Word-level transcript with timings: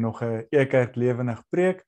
nog 0.00 0.22
'n 0.22 0.46
Ekerk 0.50 0.96
lewendig 0.96 1.42
preek 1.48 1.84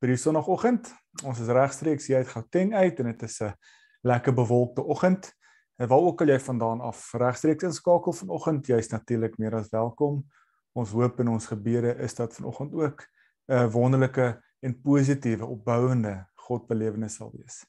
vir 0.00 0.08
die 0.08 0.16
sonoggend. 0.16 0.92
Ons 1.24 1.40
is 1.40 1.48
regstreeks 1.48 2.06
hier 2.06 2.16
uit 2.16 2.28
Gauteng 2.28 2.74
uit 2.74 3.00
en 3.00 3.04
dit 3.04 3.22
is 3.22 3.40
'n 3.42 3.54
lekker 4.02 4.34
bewolkte 4.34 4.82
oggend. 4.82 5.32
En 5.76 5.88
waar 5.88 5.98
ook 5.98 6.20
al 6.20 6.28
jy 6.28 6.38
vandaan 6.40 6.80
af 6.80 7.12
regstreeks 7.12 7.64
inskakel 7.64 8.12
vanoggend, 8.12 8.66
jy's 8.66 8.88
natuurlik 8.88 9.38
meer 9.38 9.54
as 9.54 9.68
welkom. 9.68 10.24
Ons 10.72 10.90
hoop 10.90 11.20
en 11.20 11.28
ons 11.28 11.46
gebede 11.46 11.96
is 11.96 12.14
dat 12.14 12.34
vanoggend 12.34 12.74
ook 12.74 13.06
'n 13.48 13.70
wonderlike 13.70 14.42
en 14.60 14.80
positiewe 14.80 15.46
opbouende 15.46 16.26
Godbelewenis 16.34 17.14
sal 17.14 17.32
wees. 17.34 17.64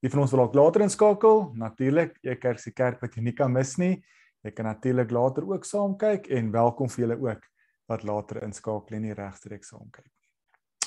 Die 0.00 0.10
van 0.10 0.20
ons 0.20 0.30
wil 0.30 0.40
ook 0.40 0.54
later 0.54 0.80
inskakel, 0.80 1.50
natuurlik, 1.54 2.18
Ekerk 2.22 2.58
se 2.58 2.72
kerk 2.72 3.00
wat 3.00 3.14
jy 3.14 3.22
nie 3.22 3.34
kan 3.36 3.52
mis 3.52 3.76
nie. 3.76 4.04
Jy 4.42 4.50
kan 4.50 4.64
natuurlik 4.64 5.10
later 5.10 5.44
ook 5.44 5.64
saam 5.64 5.96
kyk 5.96 6.30
en 6.32 6.50
welkom 6.50 6.88
vir 6.88 7.04
julle 7.04 7.18
ook 7.20 7.44
wat 7.90 8.06
later 8.06 8.42
inskakel 8.46 8.96
en 8.96 9.02
nie 9.08 9.16
regstreeks 9.18 9.72
saam 9.74 9.90
kyk 9.90 10.06
nie. 10.06 10.16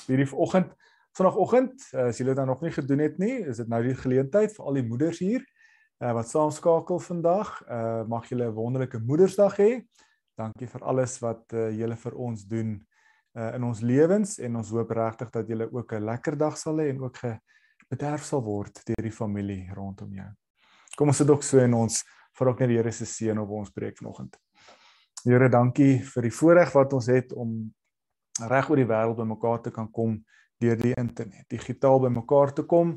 Hierdie 0.04 0.28
vanoggend, 0.28 0.72
vanoggend, 1.16 1.76
eh, 1.92 2.08
as 2.08 2.18
julle 2.20 2.34
dit 2.34 2.46
nog 2.46 2.62
nie 2.64 2.72
gedoen 2.72 3.04
het 3.04 3.18
nie, 3.18 3.36
is 3.44 3.60
dit 3.62 3.68
nou 3.68 3.82
die 3.84 3.96
geleentheid 3.96 4.56
vir 4.56 4.64
al 4.64 4.80
die 4.80 4.88
moeders 4.88 5.20
hier 5.24 5.44
uh, 6.02 6.12
wat 6.12 6.28
saam 6.28 6.50
skakel 6.50 7.00
vandag. 7.00 7.52
Uh 7.68 8.04
mag 8.10 8.28
julle 8.28 8.48
'n 8.48 8.54
wonderlike 8.54 8.98
Moedersdag 8.98 9.56
hê. 9.56 9.70
Dankie 10.36 10.66
vir 10.66 10.82
alles 10.82 11.18
wat 11.22 11.52
uh, 11.52 11.70
julle 11.70 11.96
vir 11.96 12.14
ons 12.14 12.44
doen 12.44 12.74
uh 13.38 13.54
in 13.54 13.64
ons 13.64 13.80
lewens 13.80 14.38
en 14.38 14.56
ons 14.56 14.70
hoop 14.70 14.90
regtig 14.90 15.30
dat 15.30 15.48
julle 15.48 15.68
ook 15.72 15.92
'n 15.92 16.04
lekker 16.04 16.36
dag 16.36 16.58
sal 16.58 16.76
hê 16.78 16.90
en 16.90 17.00
ook 17.00 17.16
gebederf 17.16 18.24
sal 18.24 18.42
word 18.42 18.82
deur 18.86 19.02
die 19.02 19.12
familie 19.12 19.70
rondom 19.74 20.12
jou. 20.12 20.30
Kom 20.96 21.08
ons 21.08 21.16
sit 21.16 21.30
ook 21.30 21.42
so 21.42 21.58
in 21.58 21.74
ons 21.74 22.04
vir 22.38 22.48
ook 22.48 22.60
net 22.60 22.68
die 22.68 22.76
Here 22.76 22.92
se 22.92 23.06
seën 23.06 23.38
op 23.38 23.50
ons 23.50 23.70
preek 23.70 23.98
vanoggend. 23.98 24.43
Here, 25.24 25.46
dankie 25.48 26.02
vir 26.04 26.26
die 26.26 26.30
voorreg 26.36 26.74
wat 26.76 26.92
ons 26.92 27.06
het 27.08 27.30
om 27.32 27.52
reg 28.44 28.66
oor 28.68 28.76
die 28.76 28.84
wêreld 28.84 29.16
bymekaar 29.16 29.62
te 29.64 29.70
kan 29.72 29.86
kom 29.88 30.18
deur 30.60 30.76
die 30.76 30.90
internet, 31.00 31.46
digitaal 31.48 32.02
bymekaar 32.02 32.52
te 32.52 32.64
kom 32.68 32.90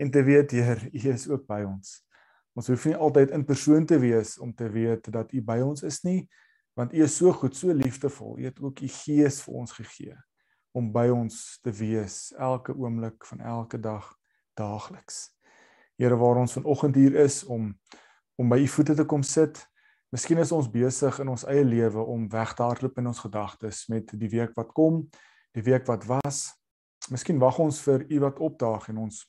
en 0.00 0.10
te 0.10 0.22
weet 0.24 0.54
Heer, 0.56 0.80
U 0.88 1.02
is 1.12 1.26
ook 1.28 1.44
by 1.44 1.58
ons. 1.68 1.98
Ons 2.56 2.70
hoef 2.72 2.86
nie 2.88 2.96
altyd 2.96 3.34
in 3.36 3.44
persoon 3.44 3.84
te 3.84 3.98
wees 4.00 4.32
om 4.40 4.54
te 4.56 4.70
weet 4.72 5.10
dat 5.12 5.34
U 5.36 5.42
by 5.44 5.58
ons 5.66 5.84
is 5.84 6.00
nie, 6.08 6.22
want 6.72 6.96
U 6.96 7.04
is 7.04 7.18
so 7.20 7.36
goed, 7.36 7.52
so 7.52 7.76
liefdevol. 7.76 8.38
U 8.40 8.48
het 8.48 8.64
ook 8.64 8.80
U 8.80 8.88
Gees 9.02 9.42
vir 9.44 9.60
ons 9.60 9.76
gegee 9.76 10.16
om 10.72 10.88
by 10.88 11.10
ons 11.12 11.60
te 11.60 11.76
wees 11.84 12.32
elke 12.40 12.72
oomblik 12.72 13.28
van 13.28 13.44
elke 13.44 13.76
dag 13.76 14.08
daagliks. 14.56 15.34
Here, 16.00 16.16
waar 16.16 16.40
ons 16.46 16.56
vanoggend 16.56 16.96
hier 16.96 17.20
is 17.28 17.42
om 17.44 17.74
om 18.40 18.48
by 18.48 18.62
U 18.64 18.72
voete 18.72 18.96
te 18.96 19.04
kom 19.04 19.22
sit, 19.22 19.60
Miskien 20.14 20.38
is 20.38 20.52
ons 20.54 20.68
besig 20.70 21.16
in 21.24 21.30
ons 21.32 21.42
eie 21.50 21.64
lewe 21.66 22.02
om 22.06 22.28
weg 22.30 22.52
te 22.54 22.62
hardloop 22.62 23.00
in 23.00 23.08
ons 23.10 23.18
gedagtes 23.24 23.80
met 23.90 24.12
die 24.14 24.28
week 24.30 24.52
wat 24.54 24.70
kom, 24.76 25.00
die 25.58 25.64
week 25.66 25.88
wat 25.90 26.06
was. 26.06 26.44
Miskien 27.10 27.40
wag 27.42 27.58
ons 27.58 27.80
vir 27.82 28.04
iemand 28.14 28.38
opdaag 28.38 28.86
en 28.92 29.00
ons 29.08 29.24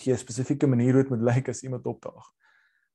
gee 0.00 0.14
'n 0.14 0.18
spesifieke 0.18 0.66
manier 0.66 0.94
hoe 0.94 1.02
dit 1.02 1.10
moet 1.12 1.26
lyk 1.34 1.50
as 1.52 1.62
iemand 1.62 1.84
opdaag. 1.86 2.32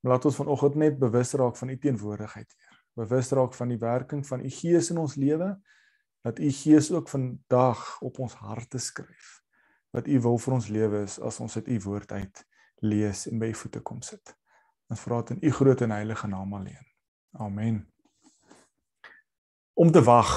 Maar 0.01 0.13
laat 0.13 0.25
ons 0.25 0.35
vanoggend 0.35 0.75
net 0.75 0.99
bewus 0.99 1.33
raak 1.33 1.57
van 1.57 1.69
u 1.69 1.77
teenwoordigheid, 1.77 2.55
Heer. 2.57 2.77
Bewus 2.95 3.31
raak 3.31 3.53
van 3.53 3.67
die 3.67 3.77
werking 3.77 4.27
van 4.27 4.39
u 4.39 4.49
Gees 4.49 4.89
in 4.89 4.97
ons 4.97 5.15
lewe, 5.15 5.61
dat 6.23 6.39
u 6.39 6.49
Gees 6.49 6.91
ook 6.91 7.09
vandag 7.09 8.01
op 8.01 8.19
ons 8.19 8.33
harte 8.33 8.77
skryf. 8.77 9.43
Wat 9.91 10.07
u 10.07 10.19
wil 10.19 10.37
vir 10.37 10.53
ons 10.53 10.67
lewe 10.67 11.03
is 11.03 11.19
as 11.19 11.39
ons 11.39 11.55
uit 11.55 11.67
u 11.67 11.79
woord 11.79 12.11
uit 12.11 12.47
lees 12.81 13.27
en 13.27 13.39
by 13.39 13.45
u 13.45 13.53
voete 13.53 13.79
kom 13.79 14.01
sit. 14.01 14.37
Ons 14.89 14.99
vra 14.99 15.21
dit 15.21 15.29
in 15.29 15.49
u 15.49 15.51
groot 15.51 15.81
en 15.81 15.91
heilige 15.91 16.27
naam 16.27 16.53
alleen. 16.53 16.90
Amen. 17.31 17.87
Om 19.73 19.91
te 19.91 20.03
wag. 20.03 20.31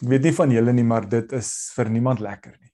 Ek 0.00 0.08
weet 0.08 0.24
nie 0.24 0.32
van 0.36 0.52
julle 0.52 0.72
nie, 0.72 0.84
maar 0.84 1.04
dit 1.08 1.32
is 1.36 1.50
vir 1.76 1.90
niemand 1.92 2.20
lekker 2.24 2.56
nie. 2.56 2.72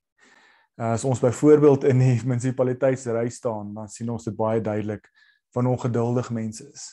As 0.82 1.04
ons 1.04 1.20
byvoorbeeld 1.22 1.84
in 1.90 1.98
die 2.02 2.16
munisipaliteitsry 2.28 3.28
staan, 3.30 3.74
dan 3.74 3.90
sien 3.90 4.10
ons 4.10 4.26
dit 4.26 4.36
baie 4.36 4.62
duidelik 4.62 5.08
van 5.54 5.66
ongeduldig 5.66 6.30
mense 6.30 6.68
is. 6.70 6.86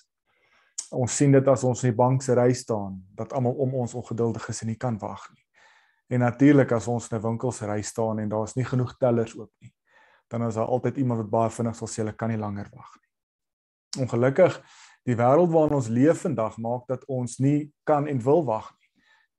Ons 0.89 1.15
sien 1.21 1.31
dit 1.31 1.47
as 1.47 1.63
ons 1.63 1.83
in 1.83 1.91
die 1.91 1.97
bank 1.97 2.25
se 2.25 2.33
ry 2.37 2.49
staan, 2.57 2.97
dat 3.15 3.33
almal 3.37 3.61
om 3.61 3.77
ons 3.83 3.93
ongeduldig 3.93 4.49
is 4.49 4.63
en 4.65 4.71
nie 4.73 4.79
kan 4.81 4.97
wag 5.01 5.29
nie. 5.35 5.45
En 6.09 6.25
natuurlik 6.25 6.71
as 6.73 6.87
ons 6.89 7.11
in 7.11 7.17
'n 7.17 7.21
winkel 7.21 7.51
se 7.51 7.65
ry 7.69 7.81
staan 7.81 8.19
en 8.19 8.29
daar's 8.29 8.55
nie 8.55 8.65
genoeg 8.65 8.97
tellers 8.97 9.37
oop 9.37 9.51
nie, 9.61 9.73
dan 10.27 10.47
is 10.47 10.55
daar 10.55 10.65
altyd 10.65 10.97
iemand 10.97 11.21
wat 11.21 11.29
baie 11.29 11.49
vinnig 11.49 11.75
sal 11.75 11.87
sê 11.87 12.01
hulle 12.01 12.15
kan 12.17 12.29
nie 12.29 12.37
langer 12.37 12.69
wag 12.73 12.97
nie. 12.97 14.03
Ongelukkig 14.03 14.61
die 15.09 15.17
wêreld 15.17 15.51
waarin 15.53 15.79
ons 15.79 15.89
leef 15.89 16.23
vandag 16.25 16.57
maak 16.61 16.87
dat 16.89 17.05
ons 17.09 17.39
nie 17.41 17.71
kan 17.87 18.07
en 18.07 18.21
wil 18.21 18.43
wag 18.45 18.69
nie. 18.75 18.89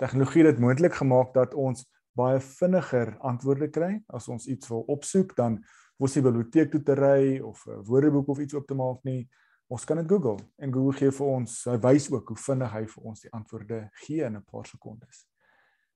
Tegnologie 0.03 0.45
het 0.45 0.57
dit 0.57 0.63
moontlik 0.65 0.97
gemaak 0.99 1.35
dat 1.37 1.55
ons 1.55 1.85
baie 2.17 2.41
vinniger 2.43 3.15
antwoorde 3.27 3.69
kry 3.71 3.93
as 4.09 4.29
ons 4.29 4.49
iets 4.51 4.71
wil 4.73 4.83
opsoek 4.91 5.37
dan 5.39 5.61
word 6.01 6.17
die 6.17 6.25
biblioteek 6.25 6.73
toe 6.73 6.81
te 6.83 6.97
ry 6.97 7.39
of 7.45 7.67
'n 7.67 7.85
woordeboek 7.85 8.29
of 8.29 8.41
iets 8.41 8.55
oop 8.55 8.67
te 8.67 8.75
maak 8.75 9.05
nie. 9.05 9.29
Ons 9.69 9.85
kan 9.85 9.97
dit 9.97 10.09
Google 10.09 10.39
en 10.59 10.73
Google 10.73 10.99
gee 10.99 11.11
vir 11.11 11.27
ons, 11.27 11.65
hy 11.65 11.79
wys 11.79 12.11
ook 12.11 12.29
hoe 12.29 12.37
vinnig 12.37 12.73
hy 12.73 12.87
vir 12.87 13.05
ons 13.05 13.21
die 13.21 13.33
antwoorde 13.33 13.91
gee 14.07 14.25
in 14.25 14.37
'n 14.37 14.43
paar 14.43 14.67
sekondes. 14.67 15.27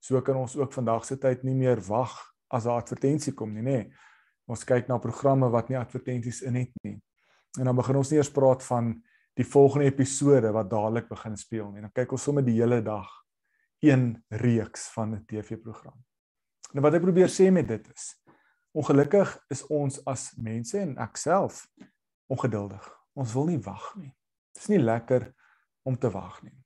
So 0.00 0.20
kan 0.20 0.36
ons 0.36 0.56
ook 0.56 0.72
vandag 0.72 1.04
se 1.04 1.16
tyd 1.16 1.44
nie 1.44 1.54
meer 1.54 1.80
wag 1.80 2.12
as 2.50 2.66
'n 2.66 2.70
advertensie 2.70 3.32
kom 3.32 3.54
nie, 3.54 3.62
nê. 3.62 3.90
Ons 4.46 4.64
kyk 4.64 4.88
na 4.88 4.98
programme 4.98 5.50
wat 5.50 5.68
nie 5.68 5.78
advertensies 5.78 6.42
in 6.42 6.54
het 6.54 6.70
nie. 6.82 7.00
En 7.58 7.64
dan 7.64 7.76
begin 7.76 7.96
ons 7.96 8.10
nie 8.10 8.18
eers 8.18 8.30
praat 8.30 8.62
van 8.62 9.02
die 9.38 9.46
volgende 9.46 9.86
episode 9.90 10.52
wat 10.54 10.70
dadelik 10.70 11.08
begin 11.10 11.36
speel 11.36 11.70
nie. 11.72 11.82
Dan 11.82 11.92
kyk 11.92 12.14
ons 12.14 12.22
sommer 12.22 12.44
die 12.46 12.56
hele 12.60 12.80
dag 12.82 13.10
een 13.84 14.24
reeks 14.28 14.88
van 14.94 15.14
'n 15.14 15.24
TV-program. 15.26 15.96
Nou 16.72 16.82
wat 16.82 16.94
ek 16.94 17.02
probeer 17.02 17.28
sê 17.28 17.50
met 17.52 17.68
dit 17.68 17.88
is 17.94 18.14
ongelukkig 18.74 19.44
is 19.48 19.66
ons 19.66 20.00
as 20.04 20.32
mense 20.36 20.78
en 20.78 20.96
ek 20.98 21.16
self 21.16 21.66
ongeduldig. 22.26 22.82
Ons 23.14 23.32
wil 23.32 23.46
nie 23.46 23.60
wag 23.62 23.94
nie. 23.96 24.10
Dit 24.52 24.62
is 24.62 24.68
nie 24.68 24.82
lekker 24.82 25.34
om 25.82 25.98
te 25.98 26.10
wag 26.10 26.42
nie. 26.42 26.56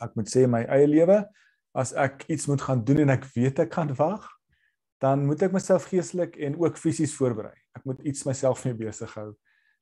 Ek 0.00 0.14
moet 0.14 0.30
sê 0.30 0.46
my 0.46 0.62
eie 0.62 0.86
lewe 0.86 1.24
as 1.74 1.92
ek 1.92 2.24
iets 2.28 2.46
moet 2.46 2.62
gaan 2.62 2.84
doen 2.84 2.98
en 2.98 3.10
ek 3.10 3.24
weet 3.34 3.58
ek 3.58 3.70
kan 3.70 3.90
wag, 3.98 4.28
dan 5.00 5.26
moet 5.26 5.42
ek 5.42 5.52
myself 5.52 5.84
geestelik 5.90 6.36
en 6.36 6.56
ook 6.60 6.78
fisies 6.80 7.14
voorberei. 7.16 7.54
Ek 7.76 7.84
moet 7.84 8.00
iets 8.00 8.24
myself 8.24 8.64
mee 8.64 8.74
besig 8.74 9.12
hou 9.14 9.34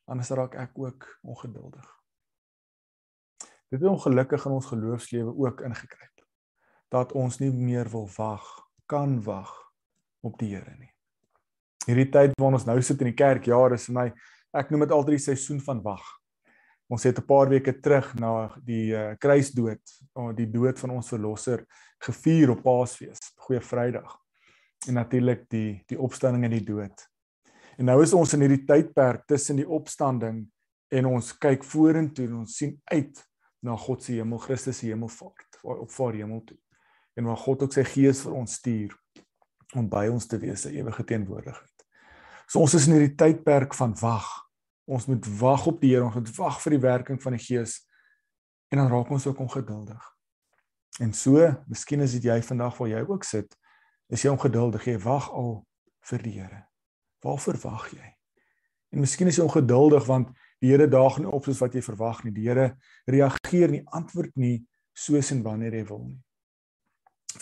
anders 0.05 0.31
raak 0.31 0.55
ek 0.55 0.79
ook 0.79 1.07
ongeduldig. 1.23 1.87
Dit 3.73 3.83
is 3.83 3.89
ongelukkig 3.89 4.45
in 4.47 4.53
ons 4.53 4.67
geloofslewe 4.67 5.33
ook 5.37 5.61
ingekryp. 5.61 6.27
Dat 6.89 7.13
ons 7.13 7.39
nie 7.41 7.51
meer 7.51 7.89
wil 7.91 8.09
wag, 8.17 8.45
kan 8.87 9.17
wag 9.25 9.51
op 10.21 10.39
die 10.39 10.53
Here 10.55 10.77
nie. 10.79 10.93
Hierdie 11.87 12.11
tyd 12.13 12.37
waarin 12.39 12.59
ons 12.61 12.67
nou 12.69 12.77
sit 12.83 13.01
in 13.03 13.11
die 13.11 13.19
kerk, 13.19 13.49
ja, 13.51 13.59
dis 13.73 13.89
vir 13.89 13.97
my 13.97 14.05
ek 14.55 14.71
noem 14.71 14.87
dit 14.87 14.95
altyd 14.95 15.19
die 15.19 15.25
seisoen 15.25 15.59
van 15.65 15.83
wag. 15.83 16.05
Ons 16.93 17.03
het 17.09 17.19
'n 17.19 17.27
paar 17.27 17.49
weke 17.49 17.81
terug 17.81 18.15
na 18.15 18.55
die 18.63 18.93
uh, 18.93 19.17
kruisdood, 19.19 19.83
die 20.37 20.51
dood 20.51 20.79
van 20.79 20.91
ons 20.91 21.09
verlosser 21.09 21.65
gevier 21.99 22.51
op 22.51 22.63
Paasfees, 22.63 23.33
Goeie 23.37 23.61
Vrydag. 23.61 24.21
En 24.87 24.95
natuurlik 24.95 25.49
die 25.49 25.83
die 25.89 25.99
opstanding 25.99 26.45
en 26.45 26.51
die 26.51 26.65
dood 26.65 27.09
En 27.79 27.89
nou 27.91 27.97
is 28.03 28.15
ons 28.15 28.35
in 28.37 28.45
hierdie 28.45 28.65
tydperk 28.69 29.25
tussen 29.31 29.59
die 29.59 29.69
opstanding 29.69 30.45
en 30.95 31.09
ons 31.11 31.33
kyk 31.43 31.65
vorentoe 31.67 32.29
en 32.29 32.43
ons 32.45 32.59
sien 32.61 32.75
uit 32.93 33.23
na 33.65 33.77
God 33.81 34.05
se 34.05 34.19
hemel, 34.19 34.39
Christus 34.39 34.83
se 34.83 34.91
hemelvaart, 34.91 35.61
op 35.65 35.91
vaar 35.91 36.19
hemel 36.19 36.43
toe. 36.45 36.59
En 37.17 37.31
waar 37.31 37.41
God 37.41 37.65
ook 37.65 37.75
sy 37.75 37.85
gees 37.89 38.21
vir 38.27 38.35
ons 38.37 38.59
stuur 38.61 38.95
om 39.75 39.89
by 39.91 40.07
ons 40.13 40.27
te 40.29 40.39
wees, 40.39 40.67
sy 40.67 40.75
ewige 40.77 41.07
teenwoordigheid. 41.09 41.87
So 42.47 42.61
ons 42.61 42.75
is 42.77 42.87
in 42.87 42.99
hierdie 42.99 43.17
tydperk 43.19 43.75
van 43.79 43.95
wag. 44.03 44.29
Ons 44.85 45.09
moet 45.09 45.27
wag 45.41 45.65
op 45.71 45.81
die 45.81 45.95
Here, 45.95 46.05
ons 46.05 46.19
moet 46.19 46.35
wag 46.37 46.61
vir 46.61 46.77
die 46.77 46.83
werking 46.85 47.23
van 47.23 47.39
die 47.39 47.43
Gees. 47.43 47.79
En 48.71 48.83
dan 48.83 48.93
raak 48.93 49.11
ons 49.15 49.27
ook 49.27 49.41
ongeduldig. 49.41 50.11
En 51.01 51.15
so, 51.17 51.49
miskien 51.67 52.05
is 52.05 52.15
dit 52.19 52.29
jy 52.29 52.37
vandag 52.45 52.77
waar 52.79 52.93
jy 52.93 53.01
ook 53.09 53.25
sit, 53.27 53.57
is 54.13 54.23
jy 54.23 54.31
ongeduldig, 54.35 54.85
jy 54.93 54.99
wag 55.03 55.31
al 55.33 55.57
vir 56.11 56.23
die 56.29 56.37
Here. 56.37 56.63
Waarvoor 57.25 57.57
wag 57.63 57.89
jy? 57.95 58.11
En 58.93 59.03
miskien 59.03 59.31
is 59.31 59.41
jy 59.41 59.47
ongeduldig 59.47 60.05
want 60.07 60.31
die 60.63 60.71
Here 60.71 60.87
daag 60.89 61.19
nie 61.21 61.29
op 61.29 61.45
soos 61.45 61.61
wat 61.61 61.75
jy 61.77 61.83
verwag 61.85 62.23
nie. 62.25 62.33
Die 62.37 62.47
Here 62.47 62.75
reageer 63.11 63.73
nie, 63.73 63.83
antwoord 63.97 64.37
nie 64.41 64.63
soos 64.97 65.33
en 65.35 65.43
wanneer 65.45 65.75
hy 65.77 65.83
wil 65.89 66.05
nie. 66.07 66.21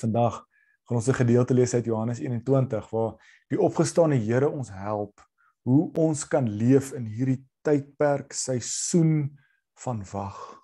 Vandag 0.01 0.41
gaan 0.89 0.99
ons 0.99 1.09
'n 1.09 1.21
gedeelte 1.21 1.55
lees 1.55 1.75
uit 1.75 1.85
Johannes 1.85 2.21
21 2.21 2.91
waar 2.91 3.15
die 3.51 3.61
opgestane 3.61 4.17
Here 4.17 4.49
ons 4.49 4.71
help 4.71 5.21
hoe 5.63 5.91
ons 5.95 6.25
kan 6.29 6.49
leef 6.49 6.93
in 6.93 7.07
hierdie 7.07 7.45
tydperk 7.63 8.33
seisoen 8.33 9.39
van 9.75 10.03
wag. 10.13 10.63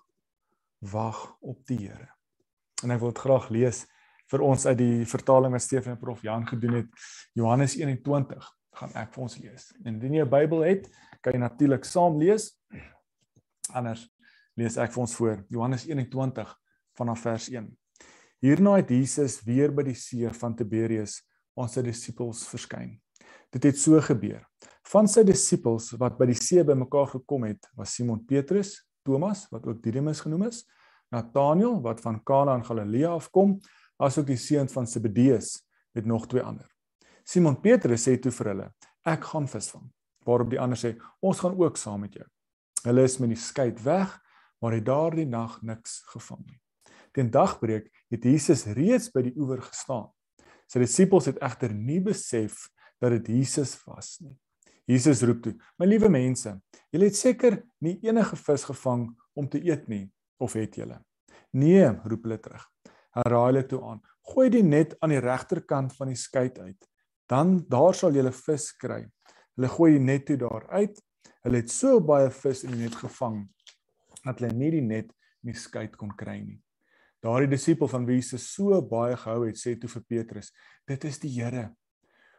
Wag 0.79 1.37
op 1.41 1.65
die 1.65 1.77
Here. 1.77 2.09
En 2.83 2.91
ek 2.91 2.99
wil 2.99 3.11
dit 3.11 3.23
graag 3.23 3.49
lees 3.49 3.85
vir 4.27 4.41
ons 4.41 4.65
uit 4.65 4.77
die 4.77 5.05
vertaling 5.05 5.51
wat 5.51 5.61
Stefan 5.61 5.93
en 5.93 5.99
Prof 5.99 6.21
Jan 6.21 6.47
gedoen 6.47 6.73
het. 6.73 6.87
Johannes 7.33 7.75
21 7.75 8.58
gaan 8.79 8.95
ek 8.95 9.11
vir 9.13 9.25
ons 9.25 9.37
lees. 9.41 9.69
En 9.83 9.93
indien 9.93 10.19
jy 10.19 10.23
'n 10.23 10.29
Bybel 10.29 10.63
het, 10.63 10.89
kan 11.21 11.33
jy 11.33 11.39
natuurlik 11.39 11.85
saam 11.85 12.17
lees. 12.19 12.55
Anders 13.73 14.07
lees 14.55 14.77
ek 14.77 14.91
vir 14.91 15.01
ons 15.01 15.15
voor 15.15 15.45
Johannes 15.49 15.85
21 15.85 16.55
vanaf 16.97 17.21
vers 17.21 17.49
1. 17.49 17.67
Hierna 18.39 18.77
het 18.79 18.89
Jesus 18.89 19.41
weer 19.43 19.71
by 19.71 19.83
die 19.83 19.95
see 19.95 20.29
van 20.41 20.55
Tiberius 20.55 21.19
aan 21.59 21.69
sy 21.69 21.81
disippels 21.81 22.45
verskyn. 22.47 23.01
Dit 23.51 23.63
het 23.63 23.77
so 23.77 23.99
gebeur. 24.01 24.45
Van 24.89 25.07
sy 25.07 25.23
disippels 25.23 25.91
wat 25.99 26.17
by 26.17 26.25
die 26.25 26.37
see 26.39 26.63
bymekaar 26.63 27.07
gekom 27.07 27.43
het, 27.43 27.67
was 27.75 27.93
Simon 27.93 28.25
Petrus, 28.25 28.77
Thomas 29.03 29.47
wat 29.51 29.67
ook 29.67 29.83
Didymus 29.83 30.21
genoem 30.21 30.47
is, 30.47 30.63
Nathanael 31.11 31.81
wat 31.81 32.01
van 32.01 32.23
Kana 32.23 32.55
in 32.55 32.65
Galilea 32.65 33.11
afkom, 33.17 33.59
asook 33.99 34.27
die 34.27 34.37
seun 34.39 34.69
van 34.69 34.87
Zebedeus 34.87 35.57
met 35.93 36.05
nog 36.05 36.27
twee 36.27 36.41
ander. 36.41 36.78
Simon 37.23 37.61
Petrus 37.61 38.07
sê 38.07 38.17
toe 38.21 38.31
vir 38.31 38.51
hulle: 38.53 38.67
"Ek 39.05 39.23
gaan 39.23 39.47
visvang." 39.47 39.89
Waarop 40.25 40.49
die 40.49 40.59
ander 40.59 40.77
sê: 40.77 40.97
"Ons 41.21 41.39
gaan 41.39 41.57
ook 41.57 41.77
saam 41.77 42.01
met 42.01 42.13
jou." 42.13 42.25
Hulle 42.83 43.03
is 43.03 43.17
met 43.19 43.29
die 43.29 43.39
skei 43.39 43.71
weg, 43.83 44.19
maar 44.61 44.75
het 44.75 44.85
daardie 44.85 45.25
nag 45.27 45.61
niks 45.61 46.03
gevang 46.13 46.45
nie. 46.45 46.59
Teen 47.11 47.31
dagbreek 47.31 47.89
het 48.09 48.23
Jesus 48.23 48.65
reeds 48.65 49.09
by 49.11 49.21
die 49.21 49.33
oewer 49.37 49.61
gestaan. 49.61 50.09
Sy 50.69 50.79
disippels 50.83 51.25
het 51.25 51.39
egter 51.41 51.73
nie 51.73 51.99
besef 51.99 52.67
dat 53.01 53.15
dit 53.17 53.31
Jesus 53.39 53.75
was 53.87 54.19
nie. 54.21 54.35
Jesus 54.89 55.21
roep 55.21 55.43
toe: 55.43 55.55
"My 55.77 55.85
liewe 55.85 56.09
mense, 56.09 56.55
julle 56.91 57.05
het 57.05 57.15
seker 57.15 57.63
nie 57.81 57.99
enige 58.03 58.35
vis 58.35 58.63
gevang 58.63 59.09
om 59.35 59.49
te 59.49 59.61
eet 59.61 59.87
nie, 59.87 60.09
of 60.39 60.53
het 60.53 60.75
julle?" 60.75 60.99
"Nee," 61.53 61.89
roep 62.05 62.23
hulle 62.23 62.39
terug. 62.39 62.65
Herhaal 63.13 63.45
hulle 63.45 63.65
toe 63.65 63.81
aan: 63.83 64.01
"Gooi 64.21 64.49
die 64.49 64.63
net 64.63 64.95
aan 65.01 65.09
die 65.09 65.19
regterkant 65.19 65.93
van 65.93 66.07
die 66.07 66.15
skei 66.15 66.49
uit, 66.49 66.88
dan 67.29 67.59
daar 67.69 67.95
sal 67.95 68.15
julle 68.15 68.33
vis 68.33 68.71
kry." 68.77 69.03
Hulle 69.55 69.69
gooi 69.75 69.91
die 69.97 70.03
net 70.03 70.25
toe 70.25 70.37
daar 70.39 70.69
uit. 70.71 70.99
Hulle 71.43 71.61
het 71.61 71.71
so 71.71 71.99
baie 71.99 72.29
vis 72.31 72.63
in 72.63 72.71
die 72.75 72.85
net 72.85 72.95
gevang 72.95 73.41
dat 74.23 74.39
hulle 74.39 74.53
nie 74.55 74.71
die 74.71 74.83
net 74.83 75.11
in 75.43 75.51
die 75.51 75.59
skei 75.59 75.87
kon 75.91 76.11
kry 76.15 76.39
nie. 76.39 76.59
Daardie 77.23 77.49
disipel 77.51 77.89
van 77.91 78.05
wie 78.07 78.19
Jesus 78.19 78.45
so 78.53 78.79
baie 78.81 79.17
gehou 79.19 79.43
het, 79.47 79.59
sê 79.59 79.75
toe 79.75 79.89
vir 79.91 80.03
Petrus: 80.07 80.53
"Dit 80.87 81.03
is 81.03 81.19
die 81.19 81.31
Here." 81.35 81.75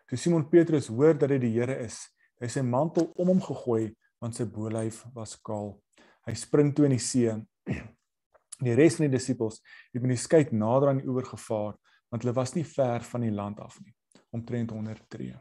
Toe 0.09 0.19
Simon 0.19 0.49
Petrus 0.49 0.89
hoor 0.89 1.15
dat 1.19 1.29
dit 1.29 1.41
die 1.41 1.53
Here 1.53 1.77
is, 1.85 2.01
hy 2.41 2.49
sy 2.49 2.63
mantel 2.65 3.13
om 3.17 3.29
hom 3.29 3.41
gegooi 3.45 3.95
want 4.21 4.37
sy 4.37 4.45
bolyf 4.45 5.05
was 5.15 5.37
kaal. 5.37 5.79
Hy 6.27 6.35
spring 6.35 6.75
toe 6.77 6.89
in 6.89 6.97
die 6.97 7.01
see. 7.01 7.33
Die 8.61 8.75
res 8.77 8.99
van 8.99 9.07
die 9.07 9.15
disippels 9.15 9.63
het 9.95 10.03
met 10.03 10.11
die 10.13 10.21
skei 10.21 10.43
nader 10.53 10.91
aan 10.91 10.99
die 11.01 11.07
oewer 11.09 11.25
gevaar 11.25 11.79
want 12.13 12.27
hulle 12.27 12.35
was 12.37 12.53
nie 12.53 12.65
ver 12.69 13.01
van 13.09 13.23
die 13.25 13.31
land 13.33 13.57
af 13.65 13.79
nie, 13.81 13.95
omtrent 14.31 14.71
100 14.71 15.09
tree. 15.09 15.37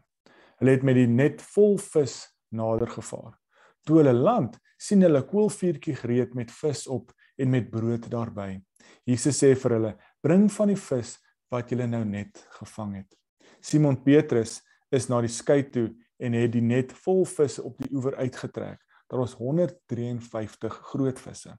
Hulle 0.59 0.71
het 0.71 0.83
met 0.83 0.95
die 0.95 1.07
net 1.07 1.41
vol 1.53 1.77
vis 1.77 2.21
nader 2.51 2.89
gevaar. 2.89 3.37
Toe 3.85 4.01
hulle 4.01 4.13
land, 4.13 4.57
sien 4.77 5.01
hulle 5.01 5.21
'n 5.21 5.27
koolvuurtjie 5.27 5.95
gereed 5.95 6.33
met 6.33 6.51
vis 6.51 6.87
op 6.87 7.11
en 7.37 7.49
met 7.49 7.69
brood 7.69 8.09
daarbey. 8.09 8.61
Jesus 9.05 9.43
sê 9.43 9.55
vir 9.55 9.71
hulle: 9.71 9.97
"Bring 10.21 10.51
van 10.51 10.67
die 10.67 10.81
vis 10.89 11.17
wat 11.49 11.69
julle 11.69 11.87
nou 11.87 12.03
net 12.05 12.47
gevang 12.59 12.95
het." 12.95 13.15
Simon 13.61 14.03
Petrus 14.03 14.61
is 14.91 15.09
na 15.09 15.21
die 15.21 15.31
skei 15.31 15.63
toe 15.69 15.95
en 16.19 16.33
het 16.33 16.51
die 16.51 16.61
net 16.61 16.93
vol 16.93 17.25
visse 17.25 17.63
op 17.63 17.77
die 17.77 17.91
oewer 17.95 18.15
uitgetrek. 18.15 18.79
Daar 19.09 19.19
was 19.19 19.33
153 19.33 20.73
groot 20.91 21.19
visse. 21.19 21.57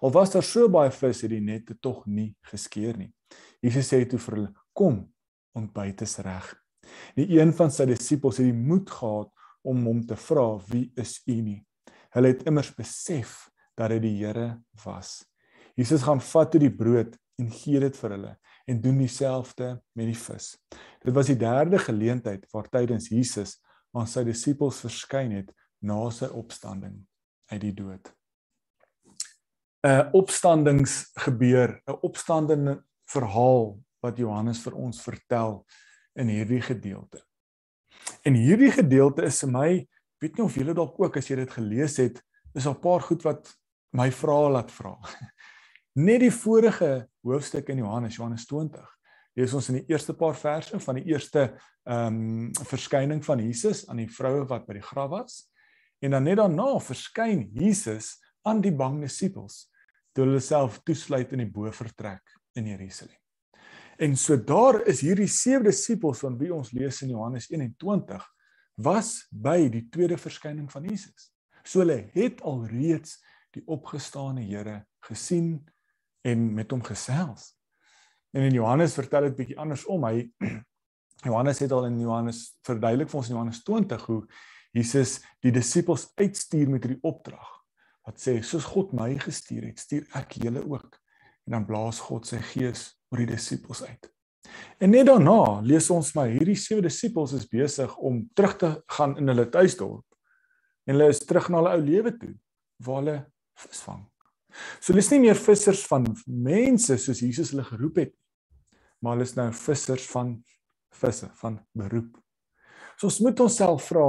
Al 0.00 0.10
was 0.10 0.30
daar 0.30 0.42
so 0.42 0.68
baie 0.68 0.90
vis 0.90 1.22
het 1.22 1.30
die 1.30 1.40
nette 1.40 1.78
tog 1.80 2.06
nie 2.06 2.36
geskeur 2.50 2.96
nie. 2.98 3.12
Jesus 3.62 3.92
sê 3.92 4.04
toe 4.06 4.18
vir 4.18 4.34
hulle: 4.34 4.52
"Kom, 4.72 5.12
ontbyt 5.54 6.02
is 6.02 6.18
reg." 6.18 6.67
Nie 7.16 7.28
een 7.38 7.52
van 7.52 7.70
sy 7.70 7.86
disippels 7.90 8.40
het 8.40 8.48
die 8.48 8.56
moed 8.56 8.90
gehad 8.90 9.30
om 9.62 9.86
hom 9.86 10.04
te 10.06 10.16
vra: 10.16 10.58
"Wie 10.68 10.90
is 10.96 11.20
u 11.26 11.40
nie?" 11.40 11.62
Hulle 12.14 12.32
het 12.32 12.46
immers 12.48 12.74
besef 12.74 13.50
dat 13.76 13.90
dit 13.90 14.02
die 14.02 14.24
Here 14.24 14.60
was. 14.84 15.24
Jesus 15.74 16.02
gaan 16.02 16.20
vat 16.20 16.50
toe 16.50 16.60
die 16.60 16.74
brood 16.74 17.16
en 17.38 17.50
gee 17.54 17.80
dit 17.80 17.96
vir 17.96 18.10
hulle 18.16 18.34
en 18.68 18.80
doen 18.80 18.98
dieselfde 18.98 19.70
met 19.94 20.10
die 20.10 20.18
vis. 20.18 20.56
Dit 21.04 21.14
was 21.14 21.30
die 21.30 21.38
derde 21.38 21.78
geleentheid 21.78 22.46
waar 22.52 22.68
tydens 22.68 23.08
Jesus 23.08 23.58
aan 23.96 24.08
sy 24.10 24.24
disippels 24.26 24.82
verskyn 24.84 25.32
het 25.32 25.52
na 25.80 26.00
sy 26.10 26.28
opstanding 26.34 26.98
uit 27.52 27.60
die 27.62 27.74
dood. 27.74 28.12
'n 29.86 30.10
Opstandings 30.12 31.12
gebeur, 31.24 31.80
'n 31.86 31.98
opstandende 32.02 32.82
verhaal 33.06 33.78
wat 34.02 34.18
Johannes 34.18 34.60
vir 34.60 34.74
ons 34.74 35.00
vertel 35.02 35.62
in 36.18 36.30
hierdie 36.32 36.60
gedeelte. 36.64 37.22
En 38.26 38.34
hierdie 38.34 38.72
gedeelte 38.74 39.24
is 39.28 39.40
vir 39.44 39.52
my, 39.52 39.70
weet 40.22 40.38
nie 40.38 40.44
of 40.44 40.56
julle 40.58 40.74
dalk 40.74 40.98
ook 41.00 41.18
as 41.20 41.30
jy 41.30 41.38
dit 41.40 41.54
gelees 41.54 41.96
het, 42.02 42.20
is 42.54 42.66
'n 42.66 42.80
paar 42.82 43.00
goed 43.00 43.22
wat 43.22 43.54
my 43.92 44.10
vrae 44.10 44.50
laat 44.50 44.70
vra. 44.70 44.98
Net 46.06 46.20
die 46.20 46.32
vorige 46.32 47.08
hoofstuk 47.22 47.68
in 47.68 47.78
Johannes, 47.78 48.16
Johannes 48.16 48.46
20. 48.46 48.82
Lees 49.34 49.54
ons 49.54 49.68
in 49.68 49.78
die 49.80 49.86
eerste 49.88 50.14
paar 50.14 50.34
verse 50.34 50.78
van 50.80 50.94
die 50.94 51.06
eerste 51.12 51.54
ehm 51.88 52.16
um, 52.18 52.54
verskyning 52.68 53.24
van 53.24 53.38
Jesus 53.40 53.86
aan 53.88 54.02
die 54.02 54.10
vroue 54.10 54.44
wat 54.46 54.66
by 54.66 54.74
die 54.74 54.82
graf 54.82 55.10
was. 55.10 55.48
En 56.02 56.10
dan 56.10 56.22
net 56.22 56.36
daarna 56.36 56.78
verskyn 56.80 57.48
Jesus 57.54 58.18
aan 58.42 58.60
die 58.60 58.74
bang 58.74 59.00
disippels 59.00 59.70
toe 60.12 60.26
hulle 60.26 60.40
self 60.40 60.80
toesluit 60.82 61.32
in 61.32 61.38
die 61.38 61.50
bovertrek 61.50 62.36
in 62.58 62.66
Jerusalem. 62.66 63.16
En 63.98 64.14
so 64.16 64.36
daar 64.38 64.84
is 64.86 65.00
hierdie 65.02 65.26
sewe 65.26 65.64
disippels 65.66 66.20
van 66.22 66.36
wie 66.38 66.52
ons 66.54 66.70
lees 66.70 67.00
in 67.02 67.10
Johannes 67.10 67.48
21 67.50 68.26
was 68.78 69.24
by 69.34 69.64
die 69.72 69.88
tweede 69.90 70.14
verskyning 70.20 70.68
van 70.70 70.84
Jesus. 70.86 71.32
So 71.66 71.82
hulle 71.82 72.04
het 72.14 72.38
alreeds 72.46 73.16
die 73.56 73.64
opgestane 73.66 74.44
Here 74.46 74.84
gesien 75.02 75.56
en 76.22 76.44
met 76.54 76.70
hom 76.70 76.84
gesels. 76.86 77.56
En 78.30 78.46
in 78.46 78.54
Johannes 78.54 78.94
vertel 78.94 79.26
dit 79.30 79.40
bietjie 79.40 79.58
andersom. 79.58 80.06
Hy 80.06 80.28
Johannes 81.26 81.62
het 81.64 81.74
al 81.74 81.88
in 81.88 81.98
Johannes 81.98 82.44
verduidelik 82.68 83.10
vir 83.10 83.18
ons 83.18 83.32
in 83.32 83.34
Johannes 83.34 83.62
20 83.66 84.04
hoe 84.12 84.20
Jesus 84.78 85.16
die 85.42 85.50
disippels 85.50 86.06
uitstuur 86.14 86.70
met 86.70 86.86
hierdie 86.86 87.02
opdrag. 87.02 87.50
Wat 88.06 88.22
sê 88.22 88.36
soos 88.46 88.68
God 88.76 88.94
my 88.94 89.10
gestuur 89.18 89.66
het, 89.66 89.82
stuur 89.82 90.06
ek 90.22 90.38
julle 90.38 90.62
ook. 90.62 91.00
En 91.48 91.58
dan 91.58 91.66
blaas 91.66 91.98
God 92.06 92.30
sy 92.30 92.38
gees 92.52 92.92
oor 93.10 93.22
die 93.22 93.30
disippels 93.32 93.82
uit. 93.84 94.10
En 94.82 94.92
net 94.94 95.08
daarna 95.08 95.60
lees 95.66 95.88
ons 95.90 96.12
maar 96.16 96.30
hierdie 96.32 96.58
sewe 96.58 96.84
disippels 96.84 97.34
is 97.36 97.48
besig 97.50 97.96
om 97.96 98.22
terug 98.34 98.56
te 98.60 98.70
gaan 98.96 99.16
in 99.18 99.28
hulle 99.30 99.48
tuisdorp. 99.52 100.04
En 100.86 100.96
hulle 100.96 101.10
is 101.12 101.24
terug 101.24 101.50
na 101.50 101.60
hulle 101.60 101.74
ou 101.76 101.82
lewe 101.84 102.14
toe 102.16 102.34
waar 102.84 103.02
hulle 103.02 103.18
visvang. 103.58 104.06
So 104.78 104.92
hulle 104.92 105.02
is 105.04 105.10
nie 105.12 105.22
meer 105.26 105.38
vissers 105.38 105.82
van 105.90 106.06
mense 106.26 106.96
soos 107.02 107.20
Jesus 107.22 107.52
hulle 107.52 107.66
geroep 107.66 108.02
het 108.04 108.14
maar 109.00 109.16
hulle 109.16 109.26
is 109.28 109.36
nou 109.38 109.50
vissers 109.54 110.06
van 110.10 110.32
visse 110.98 111.28
van 111.40 111.58
beroep. 111.76 112.16
So 112.98 113.06
ons 113.10 113.20
moet 113.22 113.40
onsself 113.44 113.90
vra 113.90 114.06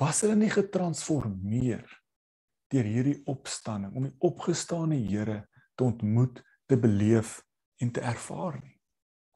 was 0.00 0.22
hulle 0.24 0.38
nie 0.40 0.52
getransformeer 0.52 1.84
deur 2.72 2.86
hierdie 2.86 3.18
opstanding 3.28 3.96
om 3.98 4.06
die 4.06 4.16
opgestane 4.24 4.96
Here 4.96 5.42
te 5.76 5.84
ontmoet, 5.84 6.40
te 6.70 6.78
beleef 6.80 7.40
en 7.80 7.92
te 7.94 8.02
ervaar 8.04 8.58
nie. 8.60 8.76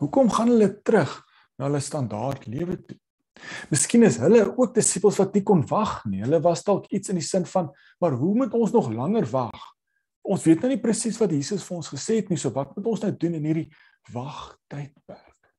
Hoekom 0.02 0.30
gaan 0.32 0.52
hulle 0.52 0.70
terug 0.82 1.12
na 1.58 1.68
hulle 1.68 1.80
standaard 1.80 2.46
lewe 2.50 2.78
toe? 2.82 2.98
Miskien 3.70 4.04
is 4.06 4.18
hulle 4.22 4.44
ook 4.46 4.74
disippels 4.76 5.18
wat 5.18 5.34
nie 5.34 5.42
kon 5.46 5.64
wag 5.70 6.02
nie. 6.10 6.22
Hulle 6.22 6.40
was 6.44 6.62
dalk 6.66 6.86
iets 6.94 7.10
in 7.10 7.18
die 7.18 7.26
sin 7.26 7.46
van, 7.50 7.70
maar 8.00 8.16
hoe 8.18 8.34
moet 8.42 8.54
ons 8.54 8.74
nog 8.74 8.90
langer 8.92 9.26
wag? 9.32 9.70
Ons 10.24 10.44
weet 10.46 10.62
nou 10.64 10.70
nie 10.72 10.80
presies 10.80 11.18
wat 11.20 11.32
Jesus 11.34 11.64
vir 11.66 11.78
ons 11.80 11.90
gesê 11.92 12.20
het 12.22 12.30
nie, 12.32 12.38
so 12.40 12.52
wat 12.54 12.72
moet 12.76 12.86
ons 12.88 13.02
nou 13.04 13.10
doen 13.24 13.38
in 13.40 13.48
hierdie 13.50 13.66
wagtydperk? 14.14 15.50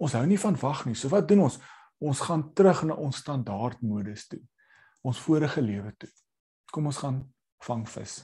Ons 0.00 0.16
hou 0.16 0.24
nie 0.28 0.40
van 0.40 0.56
wag 0.60 0.84
nie. 0.88 0.96
So 0.96 1.12
wat 1.12 1.28
doen 1.28 1.46
ons? 1.46 1.60
Ons 2.00 2.22
gaan 2.24 2.46
terug 2.56 2.82
na 2.88 2.96
ons 2.96 3.20
standaard 3.20 3.80
modus 3.84 4.26
toe. 4.28 4.40
Ons 5.04 5.20
vorige 5.24 5.62
lewe 5.64 5.92
toe. 6.00 6.10
Kom 6.72 6.88
ons 6.88 7.00
gaan 7.00 7.22
vang 7.66 7.84
vis. 7.88 8.20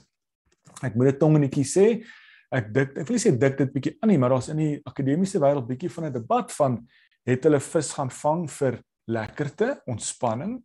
Ek 0.85 0.97
moet 0.97 1.11
dit 1.11 1.19
tongenetjie 1.21 1.65
sê. 1.65 1.85
Ek 2.53 2.69
dik 2.73 2.95
ek 3.01 3.09
wil 3.09 3.19
sê 3.19 3.33
dik 3.35 3.57
dit 3.57 3.73
bietjie 3.73 3.97
aan 4.01 4.09
nie, 4.13 4.17
maar 4.17 4.31
daar's 4.31 4.47
in 4.53 4.61
die 4.61 4.75
akademiese 4.87 5.39
wêreld 5.43 5.67
bietjie 5.67 5.91
van 5.91 6.05
'n 6.05 6.13
debat 6.13 6.51
van 6.51 6.87
het 7.27 7.43
hulle 7.43 7.59
vis 7.59 7.91
gaan 7.93 8.09
vang 8.09 8.47
vir 8.49 8.81
lekkerte, 9.07 9.81
ontspanning 9.87 10.63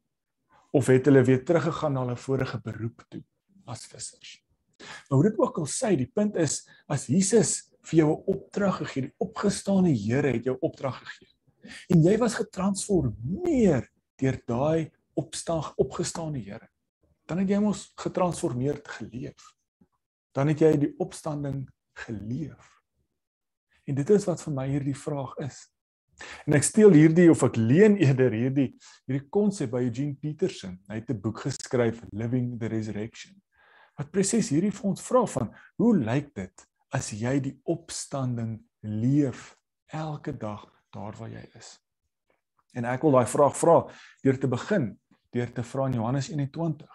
of 0.73 0.87
het 0.87 1.07
hulle 1.07 1.25
weer 1.25 1.45
teruggegaan 1.45 1.93
na 1.93 2.05
hulle 2.05 2.17
vorige 2.17 2.61
beroep 2.63 3.03
toe 3.11 3.23
as 3.67 3.87
vissers. 3.87 4.39
Maar 4.79 5.19
hoe 5.19 5.29
dit 5.31 5.39
ook 5.39 5.59
al 5.59 5.67
sê, 5.67 5.97
die 5.97 6.11
punt 6.11 6.37
is 6.37 6.63
as 6.89 7.07
Jesus 7.07 7.73
vir 7.83 7.99
jou 7.99 8.11
'n 8.15 8.25
opdrag 8.27 8.77
gegee, 8.79 9.03
die 9.03 9.15
opgestane 9.19 9.91
Here 9.91 10.33
het 10.33 10.45
jou 10.45 10.57
opdrag 10.61 10.99
gegee. 10.99 11.29
En 11.91 12.03
jy 12.03 12.17
was 12.19 12.35
getransformeer 12.35 13.89
deur 14.17 14.43
daai 14.47 14.91
opstaan 15.15 15.73
opgestane 15.77 16.39
Here. 16.39 16.69
Dan 17.27 17.39
het 17.39 17.49
jy 17.49 17.59
mos 17.59 17.93
getransformeer 17.97 18.81
geleef. 18.99 19.55
Dan 20.33 20.49
het 20.53 20.63
jy 20.65 20.73
die 20.81 20.95
opstanding 21.03 21.67
geleef. 22.07 22.71
En 23.85 23.95
dit 23.99 24.11
is 24.11 24.25
wat 24.25 24.43
vir 24.43 24.55
my 24.57 24.67
hierdie 24.71 24.97
vraag 24.97 25.35
is. 25.45 25.67
En 26.47 26.57
ek 26.57 26.67
steel 26.67 26.95
hierdie 26.95 27.29
of 27.33 27.43
ek 27.47 27.57
leen 27.59 27.97
eerder 28.01 28.35
hierdie 28.35 28.71
hierdie 29.09 29.29
konsep 29.33 29.73
by 29.73 29.83
Eugene 29.89 30.15
Peterson. 30.21 30.79
Hy 30.89 31.01
het 31.01 31.11
'n 31.11 31.21
boek 31.21 31.45
geskryf 31.47 32.03
Living 32.13 32.59
the 32.59 32.69
Resurrection. 32.69 33.35
Wat 33.99 34.11
presies 34.11 34.51
hierdie 34.51 34.73
vir 34.73 34.91
ons 34.91 35.03
vra 35.03 35.27
van 35.27 35.53
hoe 35.77 35.97
lyk 35.97 36.35
dit 36.35 36.67
as 36.93 37.11
jy 37.11 37.41
die 37.41 37.61
opstanding 37.65 38.61
leef 38.83 39.57
elke 39.93 40.33
dag 40.33 40.65
daar 40.93 41.17
waar 41.17 41.31
jy 41.31 41.45
is. 41.57 41.79
En 42.73 42.85
ek 42.85 43.03
wil 43.03 43.13
daai 43.13 43.27
vraag 43.27 43.57
vra 43.57 43.77
deur 44.23 44.39
te 44.39 44.49
begin 44.49 44.93
deur 45.33 45.53
te 45.53 45.63
vra 45.65 45.87
in 45.89 45.97
Johannes 45.97 46.29
21. 46.29 46.89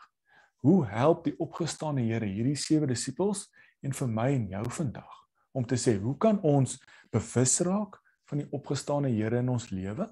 Hoe 0.66 0.86
help 0.90 1.24
die 1.26 1.36
opgestane 1.40 2.02
Here 2.02 2.26
hierdie 2.26 2.58
sewe 2.58 2.88
disippels 2.88 3.48
en 3.86 3.94
vir 3.94 4.08
my 4.08 4.32
en 4.36 4.48
jou 4.50 4.66
vandag 4.80 5.14
om 5.58 5.66
te 5.66 5.78
sê 5.80 5.96
hoe 5.98 6.16
kan 6.18 6.40
ons 6.46 6.78
bewus 7.14 7.60
raak 7.66 7.98
van 8.30 8.42
die 8.44 8.50
opgestane 8.54 9.10
Here 9.14 9.40
in 9.44 9.50
ons 9.50 9.70
lewe 9.72 10.10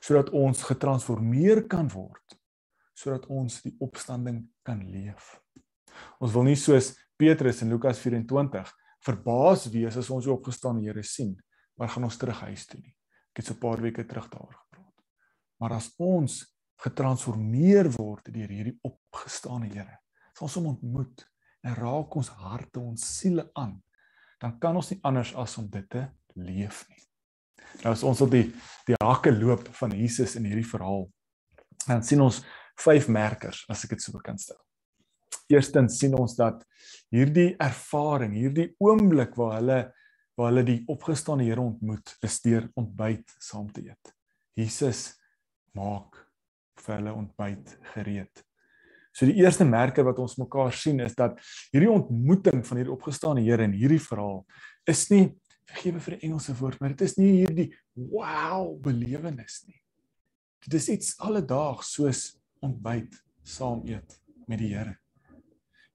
sodat 0.00 0.32
ons 0.36 0.62
getransformeer 0.66 1.66
kan 1.70 1.88
word 1.92 2.38
sodat 2.96 3.26
ons 3.28 3.60
die 3.60 3.74
opstanding 3.84 4.40
kan 4.64 4.80
leef. 4.88 5.34
Ons 6.20 6.32
wil 6.32 6.46
nie 6.48 6.56
soos 6.56 6.94
Petrus 7.20 7.62
in 7.64 7.72
Lukas 7.72 8.00
24 8.00 8.72
verbaas 9.04 9.66
wees 9.72 9.98
as 10.00 10.08
ons 10.12 10.24
die 10.26 10.32
opgestane 10.32 10.82
Here 10.84 11.04
sien, 11.04 11.34
maar 11.76 11.92
gaan 11.92 12.08
ons 12.08 12.16
terug 12.16 12.40
huis 12.48 12.64
toe 12.68 12.80
nie. 12.80 12.94
Ek 13.32 13.42
het 13.42 13.46
so 13.46 13.54
'n 13.54 13.60
paar 13.60 13.82
weke 13.84 14.04
terug 14.04 14.28
daaroor 14.32 14.56
gepraat. 14.56 14.96
Maar 15.60 15.72
as 15.76 15.92
ons 15.98 16.55
getransformeer 16.84 17.88
word 17.96 18.28
deur 18.32 18.52
hierdie 18.52 18.76
opgestane 18.84 19.70
Here, 19.72 19.98
as 20.32 20.44
ons 20.44 20.58
hom 20.58 20.70
ontmoet 20.74 21.24
en 21.66 21.74
raak 21.78 22.16
ons 22.20 22.28
harte, 22.42 22.80
ons 22.80 23.02
siele 23.18 23.48
aan, 23.58 23.74
dan 24.42 24.58
kan 24.60 24.76
ons 24.76 24.92
nie 24.92 25.00
anders 25.08 25.32
as 25.40 25.56
om 25.58 25.68
dit 25.72 25.88
te 25.90 26.04
leef 26.36 26.84
nie. 26.90 27.02
Nou 27.82 27.92
as 27.92 28.04
ons 28.06 28.22
op 28.24 28.30
die 28.32 28.46
die 28.86 28.98
hakke 29.02 29.32
loop 29.34 29.66
van 29.80 29.94
Jesus 29.96 30.36
in 30.38 30.46
hierdie 30.48 30.68
verhaal, 30.68 31.08
dan 31.86 32.04
sien 32.06 32.22
ons 32.22 32.42
vyf 32.84 33.08
merkers 33.12 33.64
as 33.72 33.84
ek 33.86 33.96
dit 33.96 34.04
so 34.04 34.20
kan 34.24 34.38
stel. 34.40 34.60
Eerstens 35.52 35.98
sien 36.00 36.14
ons 36.18 36.34
dat 36.38 36.62
hierdie 37.14 37.54
ervaring, 37.62 38.34
hierdie 38.34 38.72
oomblik 38.82 39.36
waar 39.38 39.58
hulle 39.60 39.80
waar 40.36 40.50
hulle 40.50 40.66
die 40.68 40.82
opgestane 40.92 41.46
Here 41.46 41.62
ontmoet, 41.62 42.12
is 42.20 42.42
deur 42.44 42.66
ontbyt 42.76 43.32
saam 43.40 43.70
te 43.72 43.86
eet. 43.86 44.10
Jesus 44.52 45.14
maak 45.72 46.25
vir 46.84 46.98
hulle 46.98 47.14
ontbyt 47.16 47.72
gereed. 47.94 48.44
So 49.16 49.24
die 49.24 49.38
eerste 49.40 49.64
merker 49.64 50.04
wat 50.04 50.18
ons 50.20 50.36
mekaar 50.36 50.74
sien 50.76 51.00
is 51.00 51.16
dat 51.16 51.38
hierdie 51.72 51.88
ontmoeting 51.88 52.60
van 52.68 52.80
hierdie 52.80 52.92
opgestane 52.92 53.44
Here 53.44 53.64
in 53.64 53.72
hierdie 53.76 54.02
verhaal 54.02 54.42
is 54.88 55.06
nie 55.10 55.30
vergewe 55.66 56.02
vir 56.04 56.16
die 56.16 56.28
Engelse 56.28 56.54
woord, 56.58 56.78
maar 56.80 56.92
dit 56.92 57.06
is 57.06 57.16
nie 57.18 57.32
hierdie 57.40 57.70
wow 57.96 58.76
belewenis 58.84 59.62
nie. 59.66 59.78
Dit 60.66 60.76
is 60.78 60.90
iets 60.92 61.14
alledaags 61.24 61.94
soos 61.96 62.26
ontbyt 62.64 63.16
saam 63.46 63.82
eet 63.88 64.18
met 64.46 64.60
die 64.60 64.74
Here. 64.74 64.98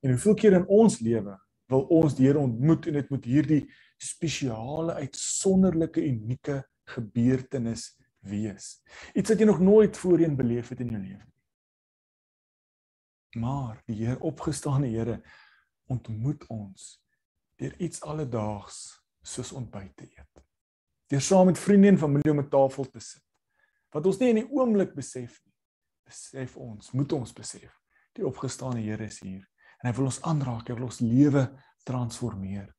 En 0.01 0.15
hoeveel 0.15 0.38
keer 0.41 0.57
in 0.57 0.67
ons 0.71 0.97
lewe 1.05 1.38
wil 1.71 1.85
ons 1.93 2.17
die 2.17 2.25
Here 2.25 2.41
ontmoet 2.41 2.89
en 2.89 2.97
dit 3.00 3.13
moet 3.13 3.29
hierdie 3.29 3.61
spesiale 4.01 4.97
uitsonderlike 5.03 6.01
unieke 6.01 6.63
gebeurtenis 6.89 7.91
wees. 8.22 8.82
Iets 9.13 9.30
wat 9.30 9.40
jy 9.40 9.46
nog 9.46 9.60
nooit 9.60 9.98
voorheen 9.98 10.36
beleef 10.36 10.70
het 10.70 10.80
in 10.80 10.94
jou 10.94 11.01
lewe. 11.01 11.28
Maar 13.40 13.82
die 13.88 13.96
Here 14.06 14.20
opgestane 14.20 14.88
Here 14.92 15.22
ontmoet 15.92 16.46
ons 16.48 16.98
deur 17.62 17.75
iets 17.78 18.01
alledaags 18.01 19.01
soos 19.22 19.51
ontbyt 19.51 19.94
te 19.96 20.08
eet. 20.10 20.44
Deur 21.12 21.22
saam 21.22 21.46
met 21.46 21.60
vriende 21.60 21.88
en 21.88 21.98
familie 21.98 22.32
om 22.32 22.40
'n 22.40 22.50
tafel 22.50 22.90
te 22.90 23.00
sit. 23.00 23.24
Wat 23.90 24.06
ons 24.06 24.18
nie 24.18 24.30
in 24.30 24.36
die 24.36 24.50
oomblik 24.50 24.96
besef 24.96 25.42
nie. 25.46 25.54
Besef 26.04 26.58
ons, 26.58 26.92
moet 26.92 27.12
ons 27.12 27.34
besef, 27.34 27.82
die 28.13 28.25
opgestane 28.25 28.82
Here 28.82 29.04
is 29.04 29.20
hier 29.20 29.48
en 29.82 29.90
hy 29.90 29.96
wil 29.96 30.06
ons 30.06 30.22
aanraak, 30.22 30.68
hy 30.68 30.74
wil 30.74 30.84
ons 30.84 31.00
lewe 31.00 31.60
transformeer. 31.84 32.75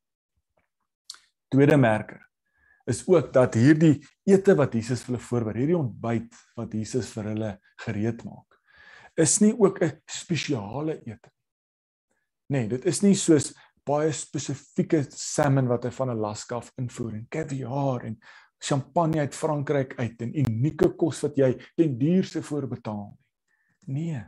Tweede 1.48 1.76
merker 1.76 2.31
is 2.86 3.02
ook 3.08 3.32
dat 3.32 3.54
hierdie 3.54 4.00
ete 4.28 4.54
wat 4.58 4.74
Jesus 4.74 5.02
vir 5.02 5.14
hulle 5.14 5.26
voorberei, 5.26 5.60
hierdie 5.60 5.78
ontbyt 5.78 6.40
wat 6.56 6.74
Jesus 6.74 7.10
vir 7.14 7.30
hulle 7.32 7.52
gereed 7.84 8.24
maak, 8.24 8.58
is 9.16 9.40
nie 9.40 9.54
ook 9.54 9.82
'n 9.82 10.00
spesiale 10.06 10.98
ete 11.02 11.30
nie. 11.30 11.38
Nee, 12.52 12.68
dit 12.68 12.84
is 12.84 13.00
nie 13.02 13.14
soos 13.14 13.52
baie 13.86 14.12
spesifieke 14.12 15.02
salmon 15.10 15.68
wat 15.70 15.84
hy 15.84 15.90
van 15.90 16.10
Alaska 16.10 16.56
af 16.56 16.70
invoer 16.78 17.14
en 17.14 17.26
caviar 17.28 18.04
en 18.04 18.18
champagne 18.62 19.20
uit 19.20 19.34
Frankryk 19.34 19.96
uit 19.98 20.22
en 20.22 20.36
unieke 20.38 20.92
kos 20.98 21.22
wat 21.22 21.36
jy 21.36 21.50
ten 21.76 21.98
duurste 21.98 22.42
voorbetaal 22.42 23.08
nie. 23.86 24.12
Nee. 24.12 24.22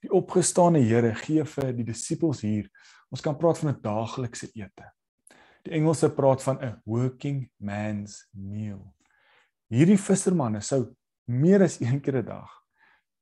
Die 0.00 0.12
opgestane 0.16 0.80
Here 0.80 1.12
gee 1.14 1.44
vir 1.44 1.74
die 1.76 1.84
disippels 1.84 2.40
hier. 2.40 2.70
Ons 3.12 3.20
kan 3.20 3.36
praat 3.36 3.58
van 3.58 3.74
'n 3.74 3.82
daaglikse 3.82 4.48
ete. 4.54 4.86
Die 5.62 5.72
Engelse 5.76 6.10
praat 6.10 6.42
van 6.42 6.58
'n 6.62 6.80
working 6.84 7.50
man's 7.56 8.28
meal. 8.32 8.94
Hierdie 9.68 9.98
vissermanne 9.98 10.60
sou 10.60 10.96
meer 11.24 11.62
as 11.62 11.80
een 11.80 12.00
keer 12.00 12.22
'n 12.22 12.26
dag 12.26 12.50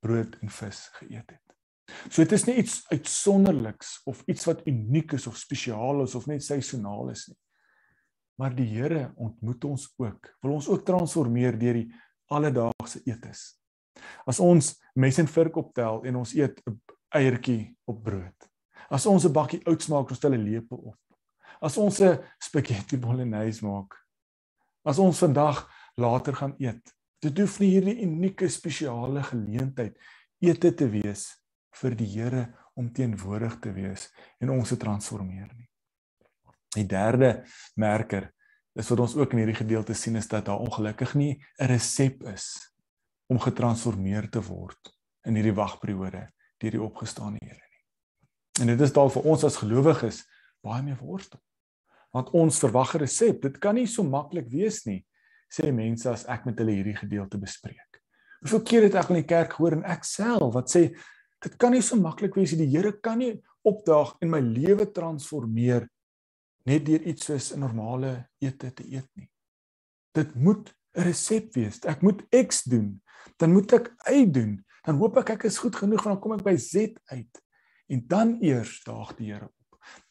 brood 0.00 0.38
en 0.40 0.48
vis 0.48 0.88
geëet 0.92 1.30
het. 1.30 1.48
So 2.08 2.22
dit 2.22 2.32
is 2.32 2.44
nie 2.44 2.56
iets 2.56 2.84
uitsonderliks 2.92 4.00
of 4.04 4.22
iets 4.26 4.44
wat 4.44 4.66
uniek 4.66 5.12
is 5.12 5.26
of 5.26 5.36
spesiaal 5.36 6.02
is 6.02 6.14
of 6.14 6.26
net 6.26 6.44
seisoonaal 6.44 7.10
is 7.10 7.26
nie. 7.28 7.38
Maar 8.38 8.54
die 8.54 8.66
Here 8.66 9.12
ontmoet 9.16 9.64
ons 9.64 9.88
ook. 9.96 10.36
Wil 10.42 10.52
ons 10.52 10.68
ook 10.68 10.84
transformeer 10.84 11.58
deur 11.58 11.74
die 11.74 11.88
alledaagse 12.26 13.00
eetes. 13.04 13.58
As 14.26 14.38
ons 14.40 14.76
mes 14.94 15.18
en 15.18 15.26
vurk 15.26 15.56
optel 15.56 16.04
en 16.04 16.16
ons 16.16 16.34
eet 16.34 16.62
'n 16.66 16.80
eiertjie 17.08 17.76
op 17.84 18.02
brood. 18.02 18.48
As 18.90 19.06
ons 19.06 19.24
'n 19.24 19.32
bakkie 19.32 19.66
oats 19.66 19.88
maak, 19.88 20.10
ons 20.10 20.18
tel 20.18 20.34
'n 20.34 20.44
lepel 20.44 20.76
op 20.76 21.07
as 21.60 21.76
ons 21.76 22.00
'n 22.00 22.18
spaghetti 22.38 22.96
bolognese 22.96 23.64
maak. 23.64 23.94
As 24.84 24.98
ons 24.98 25.18
vandag 25.18 25.68
later 25.96 26.34
gaan 26.34 26.54
eet. 26.58 26.94
Dit 27.18 27.38
hoef 27.38 27.58
nie 27.60 27.72
hierdie 27.74 28.02
unieke 28.06 28.48
spesiale 28.48 29.22
geleentheid 29.22 29.98
ete 30.38 30.70
te 30.74 30.86
wees 30.88 31.34
vir 31.80 31.96
die 31.98 32.06
Here 32.06 32.44
om 32.78 32.92
teenwoordig 32.94 33.58
te 33.58 33.72
wees 33.74 34.08
en 34.40 34.50
ons 34.54 34.68
te 34.68 34.76
transformeer 34.76 35.50
nie. 35.56 35.66
Die 36.76 36.86
derde 36.86 37.44
merker 37.74 38.30
is 38.78 38.88
wat 38.92 39.02
ons 39.02 39.16
ook 39.18 39.32
in 39.34 39.42
hierdie 39.42 39.58
gedeelte 39.58 39.96
sien 39.98 40.16
is 40.16 40.28
dat 40.30 40.46
daar 40.46 40.62
ongelukkig 40.62 41.14
nie 41.14 41.42
'n 41.58 41.66
resep 41.66 42.22
is 42.22 42.72
om 43.26 43.38
getransformeer 43.38 44.30
te 44.30 44.40
word 44.40 44.94
in 45.26 45.34
hierdie 45.34 45.54
wagperiode 45.54 46.30
deur 46.58 46.70
die 46.70 46.82
opgestaane 46.82 47.38
Here 47.40 47.66
nie. 47.66 47.84
En 48.60 48.66
dit 48.66 48.80
is 48.80 48.92
dalk 48.92 49.12
vir 49.12 49.22
ons 49.22 49.44
as 49.44 49.56
gelowiges 49.56 50.24
baie 50.62 50.82
meer 50.82 50.96
worstel 50.96 51.40
want 52.14 52.30
ons 52.36 52.58
verwag 52.58 52.94
'n 52.94 52.98
resep. 53.04 53.42
Dit 53.42 53.58
kan 53.58 53.74
nie 53.74 53.86
so 53.86 54.02
maklik 54.02 54.48
wees 54.48 54.84
nie, 54.86 55.04
sê 55.50 55.72
mense 55.72 56.08
as 56.10 56.24
ek 56.26 56.46
met 56.46 56.58
hulle 56.58 56.72
hierdie 56.72 56.96
gedeelte 56.96 57.38
bespreek. 57.38 58.02
Hoeveel 58.40 58.62
keer 58.62 58.82
het 58.82 58.94
ek 58.94 59.10
in 59.10 59.20
die 59.22 59.28
kerk 59.28 59.52
gehoor 59.52 59.72
en 59.72 59.84
ek 59.84 60.04
self 60.04 60.54
wat 60.54 60.70
sê 60.70 60.94
dit 61.42 61.56
kan 61.58 61.72
nie 61.72 61.82
so 61.82 61.96
maklik 61.96 62.34
wees 62.34 62.52
nie. 62.52 62.66
Die 62.66 62.76
Here 62.76 62.92
kan 62.92 63.18
nie 63.18 63.42
opdaag 63.66 64.16
en 64.22 64.30
my 64.30 64.40
lewe 64.40 64.86
transformeer 64.92 65.88
net 66.66 66.86
deur 66.86 67.02
iets 67.02 67.26
soos 67.26 67.52
'n 67.52 67.60
normale 67.60 68.28
ete 68.40 68.70
te 68.70 68.84
eet 68.84 69.08
nie. 69.16 69.30
Dit 70.14 70.34
moet 70.34 70.74
'n 70.96 71.02
resep 71.02 71.54
wees. 71.54 71.84
Ek 71.84 72.02
moet 72.02 72.22
X 72.30 72.62
doen, 72.64 73.00
dan 73.38 73.52
moet 73.52 73.72
ek 73.72 73.94
Y 74.10 74.26
doen. 74.26 74.64
Dan 74.84 74.96
hoop 74.96 75.16
ek 75.18 75.30
ek 75.30 75.44
is 75.44 75.58
goed 75.58 75.76
genoeg 75.76 76.04
want 76.04 76.16
dan 76.16 76.22
kom 76.22 76.32
ek 76.32 76.44
by 76.44 76.56
Z 76.56 76.96
uit. 77.10 77.42
En 77.88 78.06
dan 78.06 78.38
eers 78.42 78.82
daag 78.84 79.16
die 79.16 79.32
Here 79.32 79.50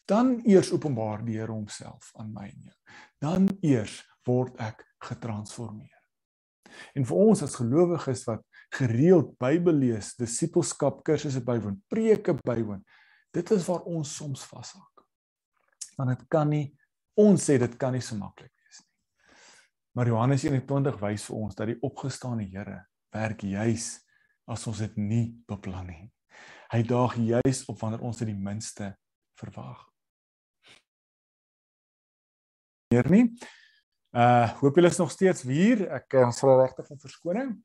dan 0.08 0.38
eers 0.48 0.72
openbaar 0.72 1.24
die 1.26 1.38
Here 1.38 1.52
homself 1.52 2.14
aan 2.16 2.32
my 2.34 2.48
en 2.48 2.70
jou. 2.70 2.76
Dan 3.20 3.48
eers 3.62 4.00
word 4.28 4.56
ek 4.64 4.86
getransformeer. 5.04 5.94
En 6.96 7.06
vir 7.08 7.20
ons 7.20 7.42
as 7.44 7.56
gelowiges 7.58 8.24
wat 8.28 8.44
gereeld 8.76 9.34
Bybel 9.42 9.80
lees, 9.84 10.14
disippelskap 10.20 11.02
kursusse 11.08 11.42
bywoon, 11.44 11.80
preke 11.92 12.36
bywoon, 12.46 12.84
dit 13.36 13.52
is 13.56 13.66
waar 13.68 13.88
ons 13.88 14.14
soms 14.20 14.44
vashak. 14.48 15.04
Want 15.98 16.14
dit 16.14 16.28
kan 16.32 16.50
nie 16.52 16.68
ons 17.18 17.42
sê 17.42 17.58
dit 17.60 17.78
kan 17.80 17.96
nie 17.96 18.04
so 18.04 18.18
maklik 18.20 18.52
wees 18.54 18.84
nie. 18.84 18.92
Maar 19.98 20.12
Johannes 20.12 20.46
21 20.46 21.00
wys 21.02 21.26
vir 21.28 21.40
ons 21.40 21.58
dat 21.58 21.72
die 21.72 21.80
opgestane 21.84 22.46
Here 22.48 22.84
werk 23.16 23.44
juis 23.44 23.90
as 24.48 24.68
ons 24.70 24.84
dit 24.86 25.02
nie 25.02 25.26
beplan 25.50 25.90
nie. 25.90 26.08
Hy 26.72 26.84
daag 26.88 27.18
juis 27.18 27.66
op 27.72 27.80
wanneer 27.82 28.04
ons 28.06 28.22
dit 28.22 28.30
die 28.30 28.38
minste 28.38 28.94
verwag 29.40 29.87
meer 32.92 33.10
nie. 33.12 33.26
Uh 34.16 34.48
hoop 34.62 34.78
julle 34.80 34.92
is 34.92 35.00
nog 35.00 35.12
steeds 35.12 35.44
hier. 35.48 35.84
Ek 36.00 36.16
uh, 36.18 36.30
sal 36.36 36.56
regtig 36.62 36.88
om 36.94 37.00
verskoning. 37.02 37.56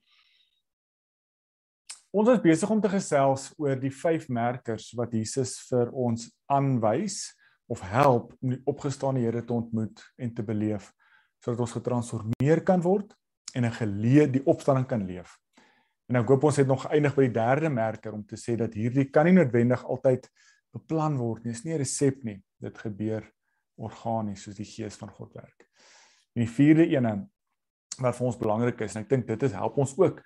Ons 2.12 2.28
is 2.34 2.42
besig 2.44 2.70
om 2.70 2.80
te 2.82 2.90
gesels 2.92 3.46
oor 3.56 3.78
die 3.80 3.92
vyf 4.02 4.26
merkers 4.28 4.90
wat 4.98 5.14
Jesus 5.16 5.56
vir 5.70 5.92
ons 5.96 6.26
aanwys 6.52 7.30
of 7.72 7.80
help 7.88 8.34
om 8.42 8.52
die 8.52 8.60
opgestane 8.68 9.22
Here 9.22 9.40
te 9.46 9.54
ontmoet 9.56 10.02
en 10.20 10.34
te 10.34 10.44
beleef 10.44 10.90
sodat 11.42 11.62
ons 11.64 11.74
getransformeer 11.74 12.60
kan 12.66 12.82
word 12.84 13.14
en 13.56 13.64
'n 13.64 13.78
geleë 13.78 14.26
die 14.30 14.44
opstanding 14.46 14.86
kan 14.86 15.06
leef. 15.06 15.38
En 16.08 16.16
ek 16.20 16.28
hoop 16.28 16.44
ons 16.44 16.56
het 16.56 16.66
nog 16.66 16.84
geëindig 16.84 17.14
by 17.16 17.22
die 17.22 17.34
derde 17.34 17.70
merker 17.70 18.12
om 18.12 18.22
te 18.26 18.36
sê 18.36 18.56
dat 18.56 18.74
hierdie 18.74 19.10
kan 19.10 19.26
nie 19.26 19.32
noodwendig 19.32 19.82
altyd 19.84 20.28
beplan 20.72 21.16
word 21.16 21.44
nie. 21.44 21.52
Dit 21.52 21.58
is 21.58 21.64
nie 21.64 21.74
'n 21.74 21.78
resep 21.78 22.24
nie. 22.24 22.42
Dit 22.60 22.78
gebeur 22.78 23.24
organies 23.76 24.42
soos 24.42 24.56
die 24.56 24.68
gees 24.68 24.96
van 25.00 25.10
God 25.10 25.34
werk. 25.34 25.66
En 26.34 26.44
die 26.44 26.50
vierde 26.50 26.86
ene 26.86 27.28
wat 28.00 28.16
vir 28.16 28.26
ons 28.26 28.38
belangrik 28.40 28.80
is 28.80 28.96
en 28.96 29.04
ek 29.04 29.10
dink 29.10 29.26
dit 29.28 29.42
is 29.48 29.56
help 29.56 29.76
ons 29.78 29.92
ook 29.98 30.22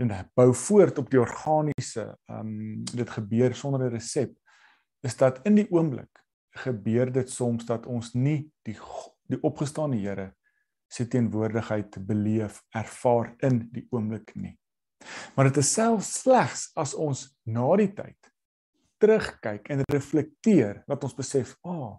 en 0.00 0.12
bou 0.36 0.48
voort 0.56 0.98
op 0.98 1.10
die 1.12 1.20
organiese 1.20 2.06
ehm 2.30 2.40
um, 2.40 2.84
dit 2.84 3.10
gebeur 3.10 3.54
sonder 3.54 3.86
'n 3.86 3.92
resep 3.92 4.32
is 5.02 5.16
dat 5.16 5.40
in 5.44 5.54
die 5.54 5.68
oomblik 5.70 6.22
gebeur 6.64 7.12
dit 7.12 7.30
soms 7.30 7.66
dat 7.66 7.86
ons 7.86 8.14
nie 8.14 8.50
die 8.66 8.76
die 9.30 9.42
opgestaane 9.42 9.96
Here 9.96 10.32
se 10.90 11.06
teenwoordigheid 11.06 12.06
beleef 12.06 12.62
ervaar 12.74 13.34
in 13.46 13.68
die 13.72 13.86
oomblik 13.90 14.34
nie. 14.34 14.58
Maar 15.36 15.44
dit 15.44 15.60
is 15.62 15.72
self 15.72 16.02
slegs 16.02 16.70
as 16.74 16.94
ons 16.94 17.28
na 17.46 17.68
die 17.76 17.92
tyd 17.94 18.18
terugkyk 19.00 19.70
en 19.70 19.84
reflekteer 19.92 20.82
dat 20.86 21.04
ons 21.04 21.14
besef, 21.14 21.56
"Ag, 21.62 21.70
oh, 21.70 21.98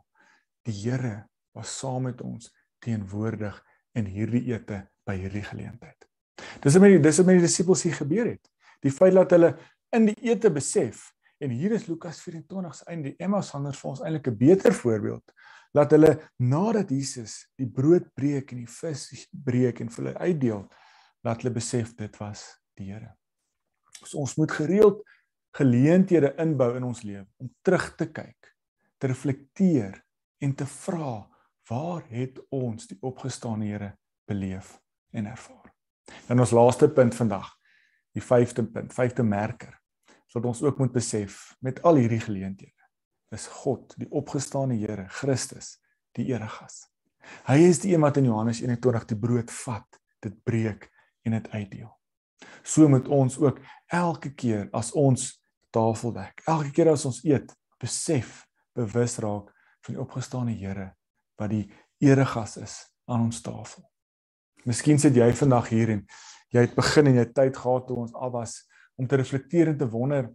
die 0.67 0.75
Here 0.83 1.27
was 1.55 1.73
saam 1.79 2.03
met 2.09 2.21
ons 2.21 2.51
teenwoordig 2.79 3.57
in 3.97 4.05
hierdie 4.05 4.45
ete 4.53 4.87
by 5.05 5.17
hierdie 5.19 5.45
geleentheid." 5.45 6.07
Dis 6.61 6.73
wat 6.73 6.81
met 6.81 7.03
dis 7.03 7.17
wat 7.17 7.27
met 7.27 7.39
die 7.39 7.47
disippels 7.47 7.83
hier 7.83 7.97
gebeur 7.97 8.27
het. 8.33 8.51
Die 8.81 8.91
feit 8.91 9.13
dat 9.13 9.31
hulle 9.31 9.55
in 9.93 10.07
die 10.09 10.17
ete 10.31 10.51
besef 10.53 11.11
en 11.41 11.49
hier 11.49 11.73
is 11.73 11.87
Lukas 11.89 12.21
24 12.21 12.75
se 12.75 12.85
einde, 12.85 13.09
die 13.09 13.23
Emmausgangers 13.25 13.79
vir 13.81 13.89
ons 13.89 14.01
eintlik 14.05 14.27
'n 14.27 14.37
beter 14.37 14.73
voorbeeld 14.73 15.33
dat 15.73 15.91
hulle 15.95 16.11
nadat 16.37 16.91
Jesus 16.91 17.47
die 17.59 17.67
brood 17.69 18.09
breek 18.13 18.51
en 18.51 18.63
die 18.65 18.69
vis 18.69 19.27
breek 19.31 19.79
en 19.79 19.89
vir 19.89 20.03
hulle 20.03 20.19
uitdeel, 20.19 20.61
laat 21.23 21.41
hulle 21.41 21.53
besef 21.55 21.95
dit 21.95 22.17
was 22.19 22.43
die 22.77 22.91
Here. 22.91 23.15
So 24.03 24.19
ons 24.19 24.35
moet 24.37 24.51
gereeld 24.51 25.01
geleenthede 25.57 26.33
inbou 26.41 26.75
in 26.75 26.87
ons 26.87 27.03
lewe 27.03 27.25
om 27.41 27.49
terug 27.63 27.91
te 27.99 28.07
kyk, 28.11 28.51
te 28.99 29.07
reflekteer 29.11 29.99
en 30.41 30.55
te 30.57 30.65
vra 30.65 31.29
waar 31.69 32.03
het 32.09 32.39
ons 32.49 32.87
die 32.89 32.97
opgestaane 33.05 33.69
Here 33.69 33.91
beleef 34.27 34.79
en 35.13 35.29
ervaar. 35.29 35.69
En 36.27 36.39
ons 36.39 36.51
laaste 36.55 36.89
punt 36.89 37.15
vandag, 37.15 37.47
die 38.15 38.23
vyfde 38.23 38.65
punt, 38.65 38.93
vyfde 38.93 39.23
merker, 39.23 39.77
sodat 40.27 40.49
ons 40.51 40.63
ook 40.65 40.79
moet 40.81 40.93
besef 40.95 41.53
met 41.59 41.81
al 41.87 42.01
hierdie 42.01 42.21
geleenthede 42.23 42.81
is 43.31 43.47
God, 43.47 43.93
die 43.95 44.09
opgestaane 44.11 44.75
Here, 44.75 45.05
Christus, 45.21 45.77
die 46.17 46.27
eregas. 46.33 46.81
Hy 47.47 47.61
is 47.63 47.79
die 47.83 47.93
een 47.93 48.03
wat 48.03 48.17
in 48.19 48.27
Johannes 48.27 48.59
21 48.63 49.07
die 49.13 49.19
brood 49.19 49.53
vat, 49.61 49.99
dit 50.25 50.35
breek 50.43 50.89
en 51.23 51.37
dit 51.37 51.47
uitdeel. 51.53 51.91
So 52.65 52.89
moet 52.91 53.07
ons 53.07 53.37
ook 53.39 53.61
elke 53.93 54.33
keer 54.35 54.67
as 54.75 54.91
ons 54.97 55.29
tafel 55.71 56.11
dek, 56.17 56.43
elke 56.49 56.73
keer 56.75 56.91
as 56.91 57.05
ons 57.07 57.21
eet, 57.23 57.53
besef, 57.79 58.41
bewus 58.75 59.17
raak 59.23 59.50
van 59.85 59.95
die 59.95 60.01
opgestane 60.01 60.55
Here 60.57 60.91
wat 61.39 61.49
die 61.49 61.65
eregas 62.01 62.57
is 62.57 62.75
aan 63.09 63.27
ons 63.27 63.41
tafel. 63.41 63.83
Miskien 64.65 64.99
sit 65.01 65.15
jy 65.17 65.31
vandag 65.33 65.71
hier 65.73 65.89
en 65.95 66.03
jy 66.53 66.65
het 66.67 66.75
begin 66.77 67.09
en 67.09 67.17
jy 67.17 67.25
het 67.25 67.33
tyd 67.33 67.57
gehad 67.57 67.87
toe 67.87 67.97
ons 68.03 68.13
al 68.13 68.33
was 68.33 68.59
om 68.99 69.07
te 69.07 69.17
reflekteer 69.17 69.71
en 69.71 69.77
te 69.79 69.89
wonder 69.89 70.29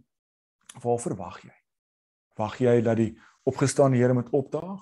waar 0.83 0.99
verwag 0.99 1.39
jy? 1.45 1.55
Wag 2.37 2.59
jy 2.61 2.81
dat 2.85 2.99
die 2.99 3.13
opgestane 3.47 3.97
Here 3.97 4.13
moet 4.13 4.29
opdaag? 4.35 4.81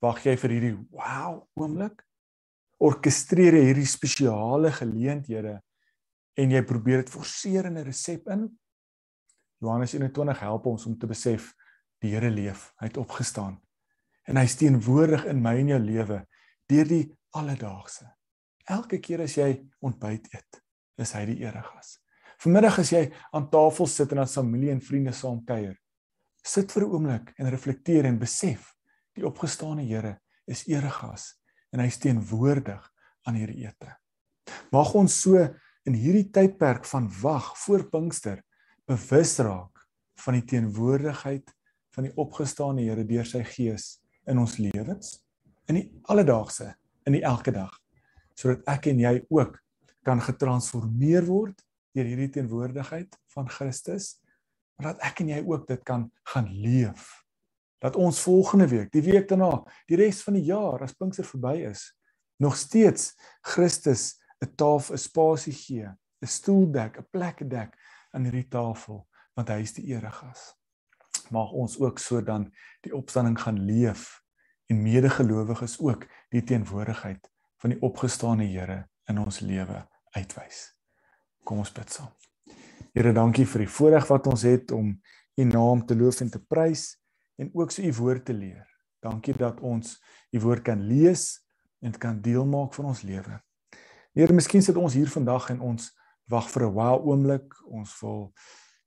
Wag 0.00 0.24
jy 0.24 0.36
vir 0.40 0.54
hierdie 0.56 0.76
wow 0.96 1.44
oomblik? 1.60 2.00
Orkestreer 2.80 3.58
jy 3.58 3.66
hierdie 3.68 3.88
spesiale 3.88 4.72
geleenthede 4.72 5.58
en 6.40 6.54
jy 6.54 6.62
probeer 6.64 7.04
dit 7.04 7.12
forceer 7.12 7.68
in 7.68 7.76
'n 7.76 7.84
resep 7.84 8.28
in. 8.28 8.48
Johannes 9.60 9.92
21 9.94 10.40
help 10.40 10.66
ons 10.66 10.86
om 10.86 10.96
te 10.98 11.06
besef 11.06 11.52
die 12.00 12.14
Here 12.14 12.30
leef, 12.30 12.72
hy 12.80 12.86
het 12.86 12.96
opgestaan. 12.96 13.60
En 14.28 14.36
hy 14.36 14.44
is 14.44 14.56
teenwoordig 14.60 15.24
in 15.30 15.40
my 15.42 15.56
en 15.60 15.72
jou 15.74 15.80
lewe 15.82 16.20
deur 16.70 16.88
die 16.88 17.04
alledaagse. 17.36 18.06
Elke 18.70 19.00
keer 19.02 19.24
as 19.24 19.36
jy 19.38 19.50
ontbyt 19.82 20.28
eet, 20.34 20.60
is 21.00 21.12
hy 21.16 21.24
die 21.32 21.40
eregas. 21.42 21.96
Vanmiddag 22.40 22.78
as 22.80 22.92
jy 22.94 23.02
aan 23.36 23.48
tafel 23.52 23.88
sit 23.90 24.12
en 24.14 24.22
as 24.22 24.36
familie 24.38 24.70
en 24.72 24.80
vriende 24.80 25.12
saam 25.16 25.42
kuier, 25.44 25.74
sit 26.44 26.72
vir 26.72 26.84
'n 26.84 26.92
oomblik 26.94 27.34
en 27.38 27.50
reflekteer 27.50 28.06
en 28.06 28.18
besef 28.18 28.74
die 29.16 29.26
opgestane 29.26 29.84
Here 29.84 30.20
is 30.46 30.66
eregas 30.68 31.34
en 31.72 31.80
hy 31.80 31.86
is 31.86 31.98
teenwoordig 31.98 32.80
aan 33.26 33.34
hierdie 33.34 33.66
ete. 33.66 33.96
Mag 34.72 34.94
ons 34.94 35.20
so 35.22 35.36
in 35.86 35.94
hierdie 35.94 36.30
tydperk 36.32 36.84
van 36.84 37.08
wag 37.22 37.56
voor 37.58 37.90
Pinkster 37.90 38.42
bewus 38.86 39.38
raak 39.38 39.86
van 40.24 40.34
die 40.34 40.46
teenwoordigheid 40.46 41.50
van 41.94 42.04
die 42.04 42.16
opgestane 42.16 42.82
Here 42.82 43.04
deur 43.04 43.26
sy 43.26 43.44
gees 43.44 43.99
in 44.30 44.40
ons 44.42 44.58
lewens 44.62 45.18
in 45.70 45.80
die 45.80 45.86
alledaagse 46.12 46.72
in 47.08 47.18
die 47.18 47.24
elke 47.26 47.54
dag 47.54 47.74
sodat 48.38 48.64
ek 48.72 48.90
en 48.92 49.02
jy 49.02 49.14
ook 49.28 49.58
kan 50.06 50.22
getransformeer 50.24 51.26
word 51.28 51.58
deur 51.96 52.06
hierdie 52.08 52.30
teenwoordigheid 52.38 53.16
van 53.34 53.50
Christus 53.50 54.14
maar 54.78 54.92
dat 54.92 55.02
ek 55.10 55.24
en 55.24 55.34
jy 55.34 55.42
ook 55.44 55.66
dit 55.68 55.82
kan 55.84 56.08
gaan 56.32 56.48
leef 56.62 57.10
dat 57.80 57.96
ons 57.96 58.20
volgende 58.24 58.68
week 58.70 58.92
die 58.94 59.04
week 59.04 59.28
daarna 59.28 59.64
die 59.90 59.98
res 60.00 60.22
van 60.24 60.38
die 60.38 60.46
jaar 60.48 60.82
as 60.86 60.96
Pinkster 60.96 61.28
verby 61.28 61.58
is 61.68 61.90
nog 62.40 62.56
steeds 62.56 63.12
Christus 63.40 64.20
'n 64.40 64.54
tafel, 64.56 64.94
'n 64.94 64.98
spasie 64.98 65.52
gee, 65.52 65.88
'n 66.22 66.26
stoel 66.26 66.70
dek, 66.72 66.98
'n 66.98 67.06
plek 67.10 67.50
dek 67.50 67.76
aan 68.10 68.24
hierdie 68.24 68.48
tafel, 68.48 69.06
want 69.34 69.48
hy 69.48 69.60
is 69.60 69.72
die 69.72 69.86
eregas. 69.92 70.54
Mag 71.30 71.52
ons 71.52 71.78
ook 71.78 71.98
so 71.98 72.22
dan 72.22 72.52
die 72.80 72.94
opstanding 72.96 73.40
gaan 73.40 73.60
leef 73.64 74.19
en 74.70 74.82
medegelowiges 74.82 75.78
ook 75.82 76.06
die 76.30 76.42
teenwoordigheid 76.46 77.30
van 77.60 77.74
die 77.74 77.80
opgestane 77.82 78.46
Here 78.46 78.84
in 79.10 79.18
ons 79.18 79.40
lewe 79.42 79.82
uitwys. 80.14 80.62
Kom 81.44 81.58
ons 81.64 81.72
bid 81.74 81.90
saam. 81.90 82.12
Here, 82.94 83.12
dankie 83.14 83.46
vir 83.46 83.64
die 83.64 83.70
voorreg 83.70 84.06
wat 84.10 84.26
ons 84.30 84.46
het 84.46 84.72
om 84.74 84.94
U 85.40 85.44
naam 85.44 85.84
te 85.86 85.96
loof 85.96 86.20
en 86.20 86.30
te 86.30 86.40
prys 86.42 86.94
en 87.40 87.50
ook 87.54 87.72
so 87.74 87.82
U 87.82 87.92
woord 87.98 88.24
te 88.28 88.34
leer. 88.36 88.66
Dankie 89.02 89.34
dat 89.34 89.60
ons 89.60 89.96
U 90.34 90.40
woord 90.42 90.64
kan 90.66 90.82
lees 90.86 91.40
en 91.80 91.94
kan 91.98 92.20
deel 92.22 92.46
maak 92.46 92.74
van 92.76 92.90
ons 92.92 93.02
lewe. 93.02 93.40
Here, 94.14 94.34
miskien 94.34 94.62
sit 94.62 94.76
ons 94.76 94.94
hier 94.94 95.10
vandag 95.10 95.50
en 95.54 95.60
ons 95.72 95.90
wag 96.30 96.50
vir 96.50 96.66
'n 96.66 96.74
wow 96.74 97.06
oomblik. 97.06 97.54
Ons 97.66 97.94
wil 98.00 98.32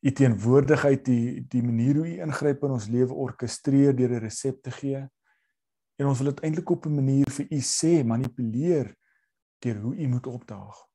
u 0.02 0.12
teenwoordigheid, 0.12 1.06
die 1.06 1.46
die 1.48 1.64
manier 1.64 1.96
hoe 1.96 2.08
u 2.08 2.22
ingryp 2.22 2.64
in 2.64 2.72
ons 2.72 2.88
lewe 2.88 3.14
orkestreer 3.14 3.96
deur 3.96 4.12
'n 4.12 4.24
resep 4.24 4.62
te 4.64 4.72
gee. 4.72 5.08
En 5.96 6.06
ons 6.10 6.20
wil 6.20 6.32
dit 6.34 6.44
eintlik 6.44 6.70
op 6.70 6.86
'n 6.86 6.96
manier 6.96 7.30
vir 7.32 7.46
u 7.50 7.60
sê, 7.60 8.06
manipuleer 8.06 8.96
deur 9.60 9.78
hoe 9.82 9.96
u 9.96 10.08
moet 10.08 10.28
opdaag. 10.28 10.88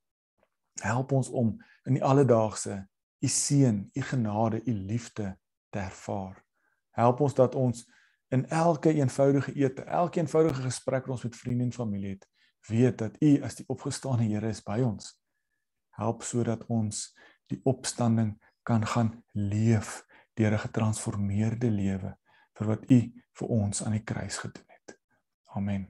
Help 0.80 1.12
ons 1.12 1.28
om 1.28 1.64
in 1.84 1.92
die 1.92 2.04
alledaagse 2.04 2.88
u 3.18 3.26
seën, 3.26 3.90
u 3.92 4.00
genade, 4.00 4.62
u 4.64 4.72
liefde 4.72 5.38
te 5.70 5.78
ervaar. 5.78 6.44
Help 6.90 7.20
ons 7.20 7.34
dat 7.34 7.54
ons 7.54 7.86
in 8.28 8.48
elke 8.48 8.92
eenvoudige 8.92 9.52
ete, 9.52 9.82
elke 9.82 10.20
eenvoudige 10.20 10.62
gesprek 10.62 11.06
wat 11.06 11.14
ons 11.14 11.22
met 11.22 11.36
vriende 11.36 11.64
en 11.64 11.72
familie 11.72 12.10
het, 12.10 12.28
weet 12.68 12.98
dat 12.98 13.16
U 13.22 13.42
as 13.42 13.54
die 13.54 13.66
opgestane 13.68 14.26
Here 14.28 14.48
is 14.48 14.62
by 14.62 14.80
ons. 14.84 15.14
Help 15.96 16.22
sodat 16.22 16.66
ons 16.66 17.08
die 17.50 17.60
opstanding 17.64 18.36
kan 18.62 18.86
gaan 18.86 19.24
leef 19.32 20.04
deur 20.34 20.52
'n 20.52 20.64
getransformeerde 20.66 21.70
lewe 21.70 22.16
vir 22.58 22.66
wat 22.66 22.90
U 22.90 23.00
vir 23.32 23.48
ons 23.48 23.82
aan 23.82 23.92
die 23.92 24.04
kruis 24.04 24.36
gedoen 24.36 24.64
het. 24.66 24.67
Amen. 25.56 25.86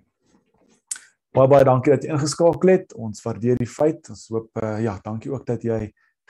Baie 1.34 1.48
baie 1.50 1.64
dankie 1.66 1.92
dat 1.92 2.04
jy 2.04 2.12
ingeskakel 2.14 2.72
het. 2.72 2.94
Ons 2.94 3.22
waardeer 3.24 3.58
die 3.60 3.68
feit. 3.70 4.08
Ons 4.10 4.28
hoop 4.32 4.62
uh, 4.62 4.78
ja, 4.82 4.98
dankie 5.04 5.32
ook 5.32 5.46
dat 5.46 5.64
jy 5.66 5.80